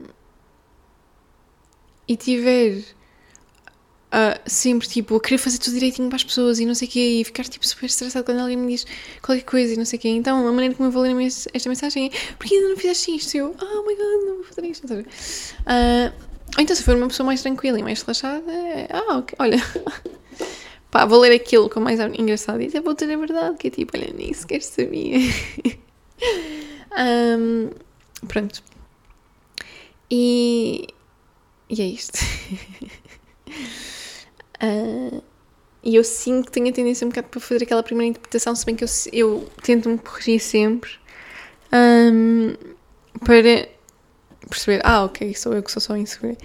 e 2.09 2.17
tiver 2.17 2.83
uh, 4.11 4.41
sempre 4.47 4.89
tipo 4.89 5.17
a 5.17 5.21
querer 5.21 5.39
fazer 5.39 5.59
tudo 5.59 5.75
direitinho 5.75 6.09
para 6.09 6.17
as 6.17 6.25
pessoas 6.25 6.59
e 6.59 6.67
não 6.67 6.75
sei 6.75 6.89
o 6.89 6.91
quê, 6.91 7.21
e 7.21 7.25
ficar 7.25 7.45
tipo 7.45 7.67
super 7.67 7.87
estressado 7.87 8.25
quando 8.25 8.41
alguém 8.41 8.57
me 8.57 8.73
diz 8.73 8.87
qualquer 9.23 9.45
coisa 9.45 9.75
e 9.75 9.77
não 9.77 9.85
sei 9.85 9.99
o 9.99 10.03
quê, 10.03 10.09
então 10.09 10.47
a 10.47 10.53
maneira 10.53 10.75
como 10.75 10.89
eu 10.89 10.93
vou 10.93 11.03
ler 11.03 11.15
esta 11.27 11.69
mensagem 11.69 12.07
é 12.07 12.35
porque 12.37 12.55
ainda 12.55 12.71
não 12.71 12.77
fizeste 12.77 13.15
isto? 13.15 13.37
Eu, 13.37 13.55
oh 13.61 13.83
my 13.87 13.95
god, 13.95 14.27
não 14.27 14.35
vou 14.37 14.45
fazer 14.45 14.67
isto. 14.67 14.87
Uh, 14.87 16.31
ou 16.57 16.63
então 16.63 16.75
se 16.75 16.83
for 16.83 16.97
uma 16.97 17.07
pessoa 17.09 17.27
mais 17.27 17.43
tranquila 17.43 17.79
e 17.79 17.83
mais 17.83 18.03
relaxada, 18.03 18.51
é, 18.51 18.89
ah, 18.91 19.19
ok, 19.19 19.37
olha. 19.39 19.59
pá, 20.91 21.05
vou 21.05 21.21
ler 21.21 21.33
aquilo 21.33 21.69
com 21.69 21.81
mais 21.81 22.01
engraçado 22.01 22.61
e 22.61 22.67
até 22.67 22.81
vou 22.81 22.95
ter 22.95 23.11
a 23.11 23.17
verdade, 23.17 23.57
que 23.57 23.69
é 23.69 23.71
tipo, 23.71 23.97
olha, 23.97 24.13
nem 24.13 24.33
sequer 24.33 24.63
sabia. 24.63 25.19
um, 27.39 27.71
pronto. 28.27 28.63
E, 30.11 30.89
e 31.69 31.83
é 31.83 31.85
isto. 31.85 32.19
uh, 34.63 35.23
e 35.85 35.95
eu 35.95 36.05
sinto 36.05 36.47
que 36.47 36.53
tenho 36.53 36.69
a 36.69 36.73
tendência 36.73 37.07
um 37.07 37.11
bocado 37.11 37.29
para 37.29 37.41
fazer 37.41 37.63
aquela 37.65 37.83
primeira 37.83 38.11
interpretação, 38.11 38.55
se 38.55 38.67
bem 38.67 38.75
que 38.75 38.85
eu, 38.85 38.89
eu 39.13 39.49
tento 39.63 39.89
me 39.89 39.99
corrigir 39.99 40.41
sempre 40.41 40.91
um, 41.73 42.55
para 43.25 43.69
perceber, 44.49 44.81
ah, 44.85 45.05
ok, 45.05 45.35
sou 45.35 45.55
eu 45.55 45.63
que 45.63 45.71
sou 45.71 45.81
só 45.81 45.97
insegura. 45.97 46.37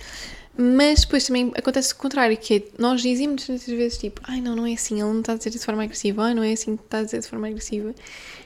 Mas 0.58 1.02
depois 1.02 1.26
também 1.26 1.52
acontece 1.58 1.94
o 1.94 1.98
contrário, 1.98 2.38
que 2.38 2.56
é, 2.56 2.63
nós 2.78 3.02
dizemos 3.02 3.48
muitas 3.48 3.68
vezes 3.68 3.98
tipo, 3.98 4.22
ai 4.24 4.39
não, 4.39 4.56
não 4.56 4.65
é 4.65 4.74
assim, 4.74 5.02
ele 5.02 5.12
não 5.12 5.20
está 5.20 5.34
a 5.34 5.36
dizer 5.36 5.50
de 5.50 5.60
forma 5.60 5.84
agressiva, 5.84 6.24
ai 6.24 6.34
não 6.34 6.44
é 6.44 6.54
assim 6.54 6.78
que 6.78 6.84
está 6.84 7.00
a 7.00 7.04
dizer 7.04 7.20
de 7.20 7.28
forma 7.28 7.48
agressiva, 7.48 7.94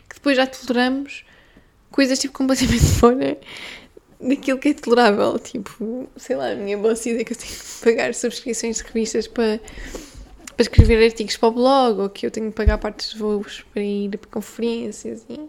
que 0.07 0.15
depois 0.15 0.35
já 0.35 0.47
toleramos 0.47 1.23
coisas 1.91 2.17
tipo 2.17 2.33
completamente 2.33 2.85
fora 2.99 3.37
daquilo 4.19 4.59
que 4.59 4.69
é 4.69 4.73
tolerável. 4.73 5.37
Tipo, 5.39 6.07
sei 6.17 6.35
lá, 6.35 6.51
a 6.51 6.55
minha 6.55 6.77
boss 6.77 7.05
ideia 7.05 7.23
que 7.23 7.33
eu 7.33 7.37
tenho 7.37 7.53
que 7.53 7.83
pagar 7.83 8.13
subscrições 8.13 8.77
de 8.77 8.83
revistas 8.83 9.27
para, 9.27 9.59
para 10.55 10.63
escrever 10.63 11.03
artigos 11.03 11.37
para 11.37 11.49
o 11.49 11.51
blog, 11.51 12.01
ou 12.01 12.09
que 12.09 12.25
eu 12.25 12.31
tenho 12.31 12.49
que 12.49 12.55
pagar 12.55 12.77
partes 12.77 13.11
de 13.11 13.19
voos 13.19 13.63
para 13.73 13.83
ir 13.83 14.17
para 14.17 14.29
conferências 14.29 15.25
e. 15.29 15.39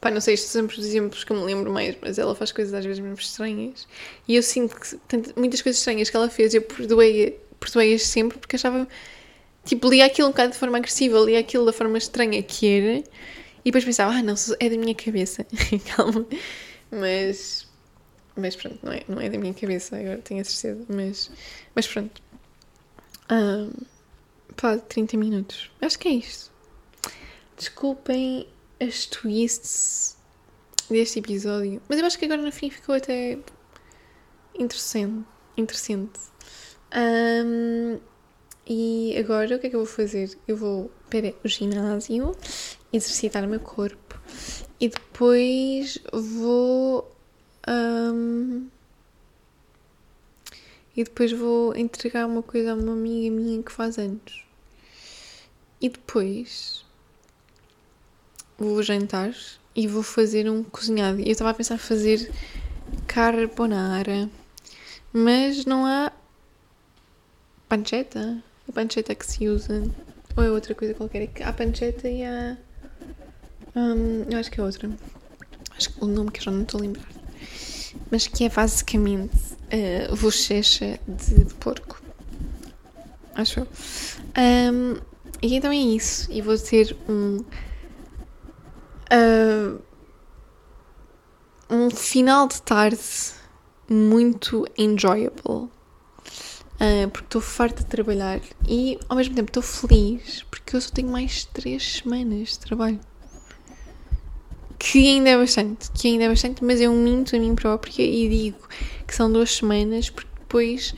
Pá, 0.00 0.10
não 0.10 0.20
sei, 0.20 0.34
estes 0.34 0.54
os 0.54 0.78
exemplos 0.78 1.24
que 1.24 1.32
eu 1.32 1.36
me 1.36 1.44
lembro 1.44 1.72
mais, 1.72 1.96
mas 2.00 2.18
ela 2.18 2.34
faz 2.34 2.52
coisas 2.52 2.74
às 2.74 2.84
vezes 2.84 3.00
mesmo 3.00 3.18
estranhas. 3.18 3.88
E 4.28 4.36
eu 4.36 4.42
sinto 4.42 4.78
que 4.78 4.96
tanto, 5.08 5.32
muitas 5.38 5.62
coisas 5.62 5.78
estranhas 5.78 6.10
que 6.10 6.16
ela 6.16 6.28
fez, 6.28 6.54
eu 6.54 6.62
perdoei, 6.62 7.40
perdoei-as 7.58 8.02
sempre 8.02 8.38
porque 8.38 8.56
achava. 8.56 8.86
Tipo, 9.64 9.88
lia 9.90 10.06
aquilo 10.06 10.28
um 10.28 10.30
bocado 10.30 10.52
de 10.52 10.58
forma 10.58 10.78
agressiva, 10.78 11.18
lia 11.18 11.40
aquilo 11.40 11.66
da 11.66 11.72
forma 11.72 11.98
estranha 11.98 12.40
que 12.42 12.68
era, 12.68 12.98
e 12.98 13.04
depois 13.64 13.84
pensava, 13.84 14.12
ah, 14.12 14.22
não, 14.22 14.34
é 14.60 14.68
da 14.68 14.76
minha 14.76 14.94
cabeça. 14.94 15.44
Calma. 15.96 16.24
Mas. 16.90 17.66
Mas 18.36 18.54
pronto, 18.54 18.78
não 18.82 18.92
é, 18.92 19.02
não 19.08 19.20
é 19.20 19.30
da 19.30 19.38
minha 19.38 19.54
cabeça, 19.54 19.96
agora 19.96 20.18
tenho 20.18 20.40
a 20.40 20.44
certeza. 20.44 20.84
Mas, 20.88 21.30
mas 21.74 21.86
pronto. 21.88 22.22
Um, 23.30 23.72
pá, 24.54 24.78
30 24.78 25.16
minutos. 25.16 25.70
Acho 25.80 25.98
que 25.98 26.08
é 26.08 26.12
isto. 26.12 26.52
Desculpem 27.56 28.46
as 28.80 29.06
twists 29.06 30.16
deste 30.90 31.18
episódio. 31.18 31.80
Mas 31.88 31.98
eu 31.98 32.06
acho 32.06 32.18
que 32.18 32.24
agora 32.24 32.42
no 32.42 32.52
fim 32.52 32.70
ficou 32.70 32.94
até 32.94 33.38
interessante. 34.58 35.24
interessante. 35.56 36.20
Um, 36.94 37.98
e 38.66 39.16
agora 39.18 39.56
o 39.56 39.58
que 39.58 39.66
é 39.66 39.70
que 39.70 39.76
eu 39.76 39.80
vou 39.84 39.86
fazer? 39.86 40.36
Eu 40.46 40.56
vou 40.56 40.90
para 41.08 41.34
o 41.44 41.48
ginásio, 41.48 42.36
exercitar 42.92 43.44
o 43.44 43.48
meu 43.48 43.60
corpo 43.60 44.20
e 44.80 44.88
depois 44.88 45.98
vou. 46.12 47.12
Um, 47.68 48.68
e 50.96 51.04
depois 51.04 51.30
vou 51.30 51.76
entregar 51.76 52.26
uma 52.26 52.42
coisa 52.42 52.72
a 52.72 52.74
uma 52.74 52.92
amiga 52.92 53.34
minha 53.34 53.62
que 53.62 53.70
faz 53.70 53.98
anos. 53.98 54.44
E 55.80 55.90
depois 55.90 56.85
vou 58.58 58.82
jantar 58.82 59.34
e 59.74 59.86
vou 59.86 60.02
fazer 60.02 60.48
um 60.50 60.62
cozinhado. 60.62 61.20
Eu 61.20 61.32
estava 61.32 61.50
a 61.50 61.54
pensar 61.54 61.78
fazer 61.78 62.30
carbonara, 63.06 64.28
mas 65.12 65.64
não 65.64 65.84
há 65.84 66.12
pancetta. 67.68 68.42
A 68.68 68.72
pancetta 68.72 69.14
que 69.14 69.26
se 69.26 69.48
usa, 69.48 69.84
ou 70.36 70.42
é 70.42 70.50
outra 70.50 70.74
coisa 70.74 70.94
qualquer. 70.94 71.22
É 71.22 71.44
há 71.44 71.52
pancetta 71.52 72.08
e 72.08 72.24
há. 72.24 72.56
Um, 73.74 74.24
eu 74.30 74.38
acho 74.38 74.50
que 74.50 74.60
é 74.60 74.64
outra. 74.64 74.90
Acho 75.76 75.92
que 75.92 76.04
o 76.04 76.06
nome 76.06 76.30
que 76.30 76.40
eu 76.40 76.44
já 76.44 76.50
não 76.50 76.62
estou 76.62 76.78
a 76.78 76.82
lembrar. 76.82 77.08
Mas 78.10 78.26
que 78.26 78.44
é 78.44 78.48
basicamente 78.48 79.36
uh, 79.36 80.16
bochecha 80.16 80.98
de, 81.06 81.44
de 81.44 81.54
porco. 81.54 82.00
Acho 83.34 83.60
eu. 83.60 83.68
Um, 84.72 84.96
e 85.42 85.54
então 85.54 85.70
é 85.70 85.76
isso. 85.76 86.30
E 86.32 86.40
vou 86.40 86.58
ter 86.58 86.96
um 87.08 87.44
uh, 89.12 89.80
um 91.70 91.90
final 91.90 92.48
de 92.48 92.62
tarde 92.62 92.98
muito 93.88 94.66
enjoyable. 94.76 95.70
Uh, 96.78 97.08
porque 97.10 97.24
estou 97.24 97.40
farta 97.40 97.82
de 97.82 97.88
trabalhar 97.88 98.38
e 98.68 98.98
ao 99.08 99.16
mesmo 99.16 99.34
tempo 99.34 99.48
estou 99.48 99.62
feliz 99.62 100.44
porque 100.50 100.76
eu 100.76 100.80
só 100.82 100.90
tenho 100.90 101.08
mais 101.08 101.46
3 101.46 102.02
semanas 102.02 102.50
de 102.50 102.58
trabalho. 102.58 103.00
Que 104.78 104.98
ainda 104.98 105.30
é 105.30 105.38
bastante, 105.38 105.90
que 105.92 106.06
ainda 106.08 106.24
é 106.24 106.28
bastante, 106.28 106.62
mas 106.62 106.78
eu 106.78 106.92
minto 106.92 107.34
a 107.34 107.38
mim 107.38 107.54
própria 107.54 108.02
e 108.02 108.28
digo 108.28 108.68
que 109.06 109.14
são 109.14 109.32
duas 109.32 109.56
semanas 109.56 110.10
porque 110.10 110.28
depois, 110.38 110.94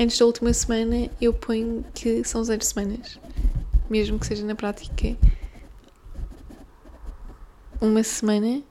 antes 0.00 0.18
da 0.18 0.24
última 0.24 0.52
semana, 0.52 1.10
eu 1.20 1.34
ponho 1.34 1.84
que 1.94 2.24
são 2.24 2.42
zero 2.42 2.64
semanas. 2.64 3.20
Mesmo 3.90 4.18
que 4.18 4.26
seja 4.26 4.44
na 4.46 4.54
prática 4.54 5.16
uma 7.80 8.02
semana, 8.02 8.62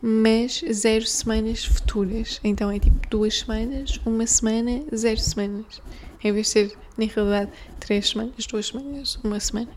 mas 0.00 0.62
zero 0.72 1.06
semanas 1.06 1.64
futuras. 1.64 2.40
Então 2.42 2.70
é 2.70 2.78
tipo 2.78 3.08
duas 3.08 3.38
semanas, 3.38 4.00
uma 4.04 4.26
semana, 4.26 4.82
zero 4.94 5.20
semanas. 5.20 5.80
Em 6.22 6.32
vez 6.32 6.46
de 6.46 6.52
ser, 6.52 6.78
na 6.96 7.04
realidade, 7.06 7.50
três 7.80 8.08
semanas, 8.08 8.46
duas 8.46 8.66
semanas, 8.66 9.18
uma 9.22 9.38
semana. 9.40 9.70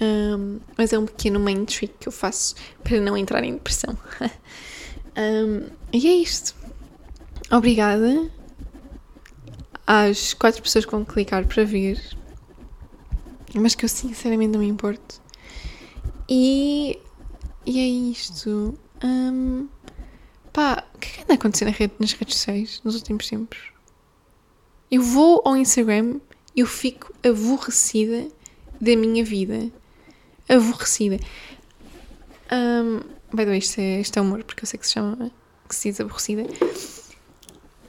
Um, 0.00 0.60
mas 0.76 0.92
é 0.92 0.98
um 0.98 1.06
pequeno 1.06 1.38
main 1.38 1.64
trick 1.64 1.94
que 2.00 2.08
eu 2.08 2.12
faço 2.12 2.54
para 2.82 3.00
não 3.00 3.16
entrar 3.16 3.44
em 3.44 3.52
depressão. 3.52 3.96
um, 5.16 5.66
e 5.92 6.06
é 6.06 6.14
isto. 6.14 6.54
Obrigada 7.50 8.30
às 9.86 10.34
quatro 10.34 10.62
pessoas 10.62 10.84
que 10.84 10.90
vão 10.92 11.04
clicar 11.04 11.44
para 11.46 11.64
ver, 11.64 12.00
mas 13.54 13.74
que 13.74 13.84
eu 13.84 13.88
sinceramente 13.88 14.52
não 14.52 14.60
me 14.60 14.68
importo. 14.68 15.20
E 16.28 16.98
e 17.70 17.78
é 17.78 18.10
isto. 18.10 18.78
Um, 19.04 19.68
pá, 20.52 20.84
o 20.94 20.98
que 20.98 21.08
é 21.08 21.12
que 21.12 21.22
anda 21.22 21.32
a 21.32 21.36
acontecer 21.36 21.64
na 21.64 21.70
rede, 21.70 21.94
nas 21.98 22.12
redes 22.12 22.34
sociais 22.34 22.80
nos 22.84 22.94
últimos 22.96 23.28
tempos? 23.28 23.58
Eu 24.90 25.02
vou 25.02 25.40
ao 25.44 25.56
Instagram 25.56 26.20
eu 26.56 26.66
fico 26.66 27.12
aborrecida 27.22 28.28
da 28.80 28.96
minha 28.96 29.24
vida. 29.24 29.70
Aborrecida. 30.48 31.18
Um, 32.52 32.98
by 33.32 33.44
the 33.44 33.46
way, 33.46 33.58
isto 33.58 33.80
é, 33.80 34.00
isto 34.00 34.18
é 34.18 34.20
humor, 34.20 34.42
porque 34.44 34.64
eu 34.64 34.66
sei 34.66 34.78
que 34.78 34.86
se 34.86 34.94
chama, 34.94 35.30
que 35.68 35.74
se 35.74 35.90
diz 35.90 36.00
aborrecida. 36.00 36.42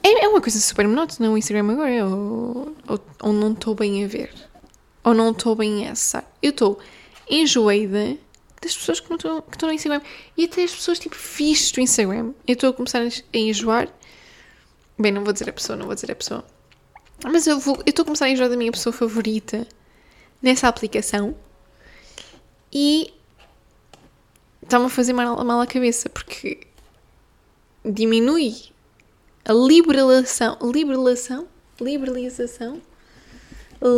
É, 0.02 0.24
é 0.24 0.28
uma 0.28 0.40
coisa 0.40 0.60
super 0.60 0.86
monótona 0.86 1.30
o 1.30 1.38
Instagram 1.38 1.72
agora, 1.72 2.06
ou, 2.06 2.74
ou, 2.88 3.00
ou 3.20 3.32
não 3.32 3.52
estou 3.52 3.74
bem 3.74 4.04
a 4.04 4.08
ver. 4.08 4.32
Ou 5.04 5.14
não 5.14 5.32
estou 5.32 5.56
bem 5.56 5.88
a 5.88 5.92
acessar. 5.92 6.24
Eu 6.40 6.50
estou 6.50 6.78
enjoada 7.28 8.16
das 8.62 8.76
pessoas 8.76 9.00
que, 9.00 9.12
estão, 9.12 9.42
que 9.42 9.56
estão 9.56 9.68
no 9.68 9.74
Instagram. 9.74 10.00
E 10.36 10.44
até 10.44 10.62
as 10.62 10.74
pessoas 10.74 10.98
tipo 10.98 11.16
fixes 11.16 11.72
do 11.72 11.80
Instagram. 11.80 12.32
Eu 12.46 12.54
estou 12.54 12.70
a 12.70 12.72
começar 12.72 13.02
a 13.02 13.36
enjoar. 13.36 13.88
Bem, 14.98 15.12
não 15.12 15.24
vou 15.24 15.32
dizer 15.32 15.50
a 15.50 15.52
pessoa, 15.52 15.76
não 15.76 15.86
vou 15.86 15.94
dizer 15.94 16.10
a 16.10 16.16
pessoa. 16.16 16.44
Mas 17.24 17.46
eu 17.46 17.58
vou, 17.58 17.76
eu 17.76 17.84
estou 17.86 18.02
a 18.02 18.06
começar 18.06 18.26
a 18.26 18.30
enjoar 18.30 18.48
da 18.48 18.56
minha 18.56 18.72
pessoa 18.72 18.92
favorita 18.92 19.66
nessa 20.40 20.68
aplicação. 20.68 21.34
E 22.72 23.12
está-me 24.62 24.86
a 24.86 24.88
fazer 24.88 25.12
mal, 25.12 25.44
mal 25.44 25.60
à 25.60 25.66
cabeça 25.66 26.08
porque 26.08 26.60
diminui 27.84 28.54
a 29.44 29.52
liberalização, 29.52 30.56
liberalização, 30.62 31.48
liberalização, 31.80 32.80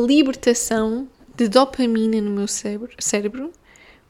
libertação 0.07 1.09
de 1.37 1.48
dopamina 1.48 2.20
no 2.20 2.31
meu 2.31 2.48
cérebro, 2.48 2.90
cérebro 2.98 3.53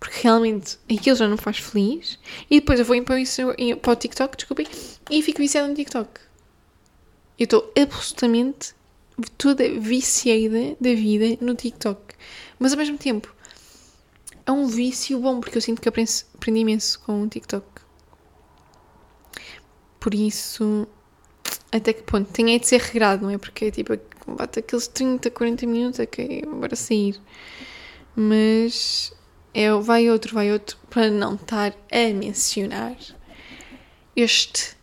porque 0.05 0.21
realmente 0.21 0.79
aquilo 0.93 1.17
já 1.17 1.27
não 1.27 1.39
faz 1.39 1.57
feliz. 1.57 2.19
E 2.51 2.61
depois 2.61 2.79
eu 2.79 2.85
vou 2.85 3.03
para 3.03 3.17
o, 3.17 3.77
para 3.79 3.93
o 3.95 3.97
TikTok, 3.97 4.37
desculpem, 4.37 4.67
e 5.11 5.23
fico 5.23 5.39
viciada 5.39 5.67
no 5.67 5.75
TikTok. 5.75 6.21
Eu 7.39 7.45
estou 7.45 7.73
absolutamente 7.75 8.75
toda 9.39 9.67
viciada 9.81 10.77
da 10.79 10.91
vida 10.91 11.39
no 11.41 11.55
TikTok. 11.55 12.15
Mas 12.59 12.73
ao 12.73 12.79
mesmo 12.79 12.99
tempo, 12.99 13.35
é 14.45 14.53
um 14.53 14.67
vício 14.67 15.19
bom, 15.19 15.41
porque 15.41 15.57
eu 15.57 15.63
sinto 15.63 15.81
que 15.81 15.89
aprendi, 15.89 16.13
aprendi 16.35 16.61
imenso 16.61 17.01
com 17.01 17.23
o 17.23 17.27
TikTok. 17.27 17.67
Por 19.99 20.13
isso, 20.13 20.87
até 21.73 21.95
que 21.95 22.03
ponto? 22.03 22.31
Tem 22.31 22.59
de 22.59 22.67
ser 22.67 22.79
regrado, 22.79 23.23
não 23.23 23.31
é? 23.31 23.39
Porque 23.39 23.65
é 23.65 23.71
tipo, 23.71 23.99
bate 24.27 24.59
aqueles 24.59 24.87
30, 24.87 25.31
40 25.31 25.67
minutos, 25.67 25.99
é 25.99 26.05
que 26.05 26.43
é 26.43 26.77
sair. 26.77 27.19
Mas 28.15 29.15
é 29.55 29.73
vai 29.81 30.11
outro, 30.11 30.35
vai 30.35 30.53
outro, 30.53 30.77
para 30.91 31.09
não 31.09 31.37
estar 31.37 31.73
a 31.93 32.13
mencionar 32.13 32.97
este 34.17 34.77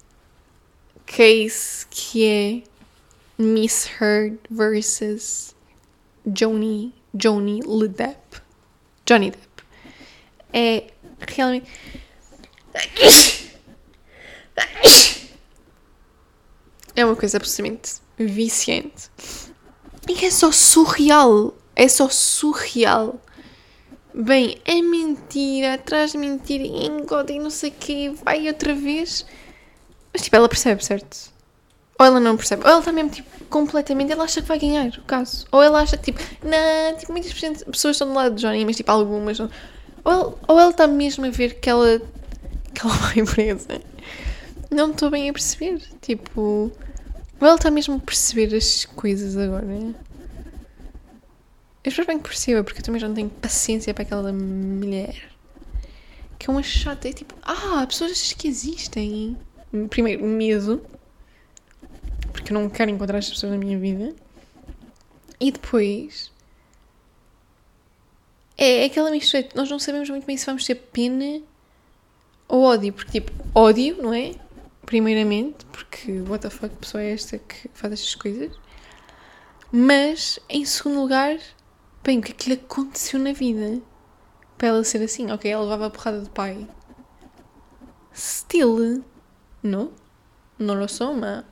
case 1.06 1.86
que 1.90 2.26
é 2.26 2.64
Miss 3.38 3.90
Heard 4.00 4.40
versus 4.50 5.54
Johnny, 6.26 6.94
Johnny 7.14 7.60
Le 7.66 7.90
Depp. 7.90 8.42
Johnny 9.06 9.32
Depp. 9.32 9.64
É 10.54 10.88
realmente. 11.28 11.70
É 16.96 17.06
uma 17.06 17.16
coisa 17.16 17.38
absolutamente 17.38 17.96
viciante. 18.18 19.10
E 20.08 20.26
é 20.26 20.32
só 20.32 20.52
surreal. 20.52 21.58
É 21.76 21.88
só 21.88 22.10
surreal 22.10 23.20
Bem, 24.14 24.58
é 24.66 24.82
mentira, 24.82 25.80
de 25.80 26.18
mentira, 26.18 26.64
engode 26.66 27.32
e 27.32 27.40
não 27.40 27.50
sei 27.50 27.70
o 27.70 27.74
quê, 27.74 28.14
vai 28.24 28.46
outra 28.48 28.76
vez. 28.76 29.26
Mas 30.12 30.24
tipo, 30.24 30.36
ela 30.36 30.50
percebe, 30.50 30.84
certo? 30.84 31.32
Ou 31.98 32.06
ela 32.06 32.20
não 32.20 32.36
percebe. 32.36 32.64
Ou 32.64 32.70
ela 32.70 32.80
está 32.80 32.92
mesmo, 32.92 33.10
tipo, 33.10 33.46
completamente. 33.46 34.12
Ela 34.12 34.26
acha 34.26 34.42
que 34.42 34.48
vai 34.48 34.60
ganhar 34.60 34.88
o 34.88 35.04
caso. 35.04 35.46
Ou 35.52 35.64
ela 35.64 35.82
acha 35.82 35.98
que, 35.98 36.12
tipo, 36.12 36.20
não, 36.44 36.98
tipo, 36.98 37.12
muitas 37.12 37.32
pessoas 37.32 37.96
estão 37.96 38.08
do 38.08 38.14
lado 38.14 38.36
de 38.36 38.42
Johnny, 38.42 38.66
mas 38.66 38.76
tipo, 38.76 38.92
algumas 38.92 39.40
não. 39.40 39.50
Ou, 40.04 40.38
ou 40.48 40.60
ela 40.60 40.72
está 40.72 40.88
mesmo 40.88 41.26
a 41.26 41.30
ver 41.30 41.60
que 41.60 41.70
ela, 41.70 42.02
que 42.74 42.86
ela 42.86 42.94
vai 42.94 43.24
presa. 43.24 43.82
Não 44.70 44.92
estou 44.92 45.10
bem 45.10 45.30
a 45.30 45.34
perceber. 45.34 45.82
Tipo, 46.02 46.42
ou 46.42 47.48
ela 47.48 47.56
está 47.56 47.72
mesmo 47.72 47.96
a 47.96 48.00
perceber 48.00 48.54
as 48.56 48.84
coisas 48.84 49.38
agora. 49.38 49.66
Eu 51.84 51.90
espero 51.90 52.08
bem 52.08 52.18
que 52.20 52.24
perceba, 52.30 52.64
porque 52.64 52.80
eu 52.80 52.84
também 52.84 53.02
já 53.02 53.08
não 53.08 53.16
tenho 53.16 53.30
paciência 53.30 53.92
para 53.94 54.04
aquela 54.04 54.32
mulher. 54.32 55.32
Que 56.38 56.50
é 56.50 56.52
uma 56.52 56.62
chata. 56.62 57.10
É 57.10 57.14
tipo, 57.14 57.34
ah, 57.42 57.86
pessoas 57.88 58.34
que 58.34 58.48
existem. 58.48 59.36
Primeiro, 59.90 60.24
medo. 60.24 60.86
Porque 62.32 62.54
eu 62.54 62.60
não 62.60 62.70
quero 62.70 62.92
encontrar 62.92 63.18
as 63.18 63.30
pessoas 63.30 63.52
na 63.54 63.58
minha 63.58 63.80
vida. 63.80 64.16
E 65.40 65.52
depois. 65.52 66.32
É, 68.56 68.84
é 68.84 68.86
aquela 68.86 69.10
mistura. 69.10 69.50
Nós 69.56 69.70
não 69.70 69.80
sabemos 69.80 70.08
muito 70.08 70.26
bem 70.26 70.38
se 70.38 70.46
vamos 70.46 70.64
ter 70.64 70.76
pena 70.76 71.42
ou 72.48 72.62
ódio. 72.62 72.94
Porque, 72.94 73.20
tipo, 73.20 73.32
ódio, 73.56 73.98
não 74.04 74.14
é? 74.14 74.36
Primeiramente, 74.86 75.66
porque 75.66 76.22
what 76.22 76.44
the 76.44 76.50
fuck, 76.52 76.76
pessoa 76.76 77.02
é 77.02 77.14
esta 77.14 77.40
que 77.40 77.68
faz 77.74 77.94
estas 77.94 78.14
coisas. 78.14 78.52
Mas, 79.72 80.38
em 80.48 80.64
segundo 80.66 81.02
lugar, 81.02 81.40
bem, 82.04 82.20
o 82.20 82.22
que 82.22 82.32
é 82.32 82.36
que 82.36 82.50
lhe 82.50 82.56
aconteceu 82.56 83.20
na 83.20 83.34
vida? 83.34 83.82
Para 84.58 84.70
ela 84.70 84.84
ser 84.84 85.02
assim, 85.02 85.32
ok, 85.32 85.50
ela 85.50 85.64
levava 85.64 85.88
a 85.88 85.90
porrada 85.90 86.22
do 86.22 86.30
pai. 86.30 86.68
Still, 88.14 89.04
não? 89.64 89.92
Não 90.60 90.76
lo 90.76 90.86
mas. 91.20 91.46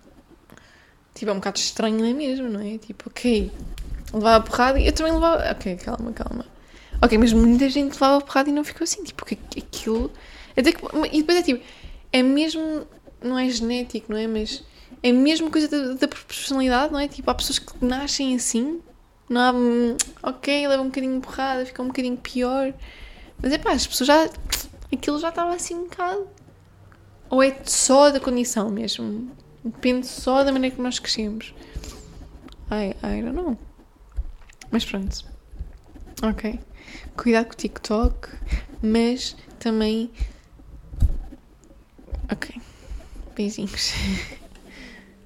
Tipo, 1.13 1.31
é 1.31 1.33
um 1.33 1.37
bocado 1.37 1.59
estranho, 1.59 1.97
não 1.97 2.05
é 2.05 2.13
mesmo, 2.13 2.47
não 2.47 2.61
é? 2.61 2.77
Tipo, 2.77 3.09
ok, 3.09 3.51
levava 4.13 4.35
a 4.35 4.41
porrada 4.41 4.79
e 4.79 4.87
eu 4.87 4.93
também 4.93 5.13
levava. 5.13 5.51
Ok, 5.51 5.75
calma, 5.77 6.11
calma. 6.13 6.45
Ok, 7.01 7.17
mas 7.17 7.33
muita 7.33 7.69
gente 7.69 7.93
levava 7.93 8.17
a 8.17 8.21
porrada 8.21 8.49
e 8.49 8.53
não 8.53 8.63
ficou 8.63 8.83
assim, 8.83 9.03
tipo, 9.03 9.23
aquilo. 9.23 10.11
Até 10.55 10.71
que, 10.71 10.81
e 11.11 11.21
depois 11.21 11.39
é 11.39 11.43
tipo, 11.43 11.63
é 12.11 12.21
mesmo 12.21 12.85
não 13.21 13.37
é 13.37 13.49
genético, 13.49 14.11
não 14.11 14.17
é? 14.17 14.27
Mas 14.27 14.63
é 15.01 15.09
a 15.09 15.13
mesma 15.13 15.49
coisa 15.49 15.67
da, 15.67 15.93
da 15.93 16.07
personalidade, 16.07 16.91
não 16.91 16.99
é? 16.99 17.07
Tipo, 17.07 17.29
há 17.31 17.35
pessoas 17.35 17.59
que 17.59 17.73
nascem 17.83 18.35
assim, 18.35 18.81
não 19.29 19.41
há. 19.41 19.51
Hum, 19.51 19.95
ok, 20.23 20.67
leva 20.67 20.81
um 20.81 20.87
bocadinho 20.87 21.19
de 21.19 21.25
porrada, 21.25 21.65
fica 21.65 21.81
um 21.81 21.87
bocadinho 21.87 22.17
pior. 22.17 22.73
Mas 23.41 23.53
é 23.53 23.57
pá, 23.57 23.71
as 23.71 23.87
pessoas 23.87 24.07
já. 24.07 24.29
Aquilo 24.91 25.19
já 25.19 25.29
estava 25.29 25.53
assim 25.53 25.75
um 25.75 25.83
bocado. 25.83 26.27
Ou 27.29 27.43
é 27.43 27.55
só 27.63 28.09
da 28.09 28.19
condição 28.19 28.69
mesmo? 28.69 29.31
Depende 29.63 30.07
só 30.07 30.43
da 30.43 30.51
maneira 30.51 30.75
que 30.75 30.81
nós 30.81 30.97
crescemos. 30.97 31.53
I, 32.71 32.95
I 33.05 33.21
don't 33.21 33.35
know. 33.35 33.57
Mas 34.71 34.83
pronto. 34.83 35.25
Ok. 36.23 36.59
Cuidado 37.15 37.45
com 37.45 37.53
o 37.53 37.55
TikTok, 37.55 38.29
mas 38.81 39.35
também. 39.59 40.09
Ok. 42.31 42.59
Beijinhos. 43.35 43.93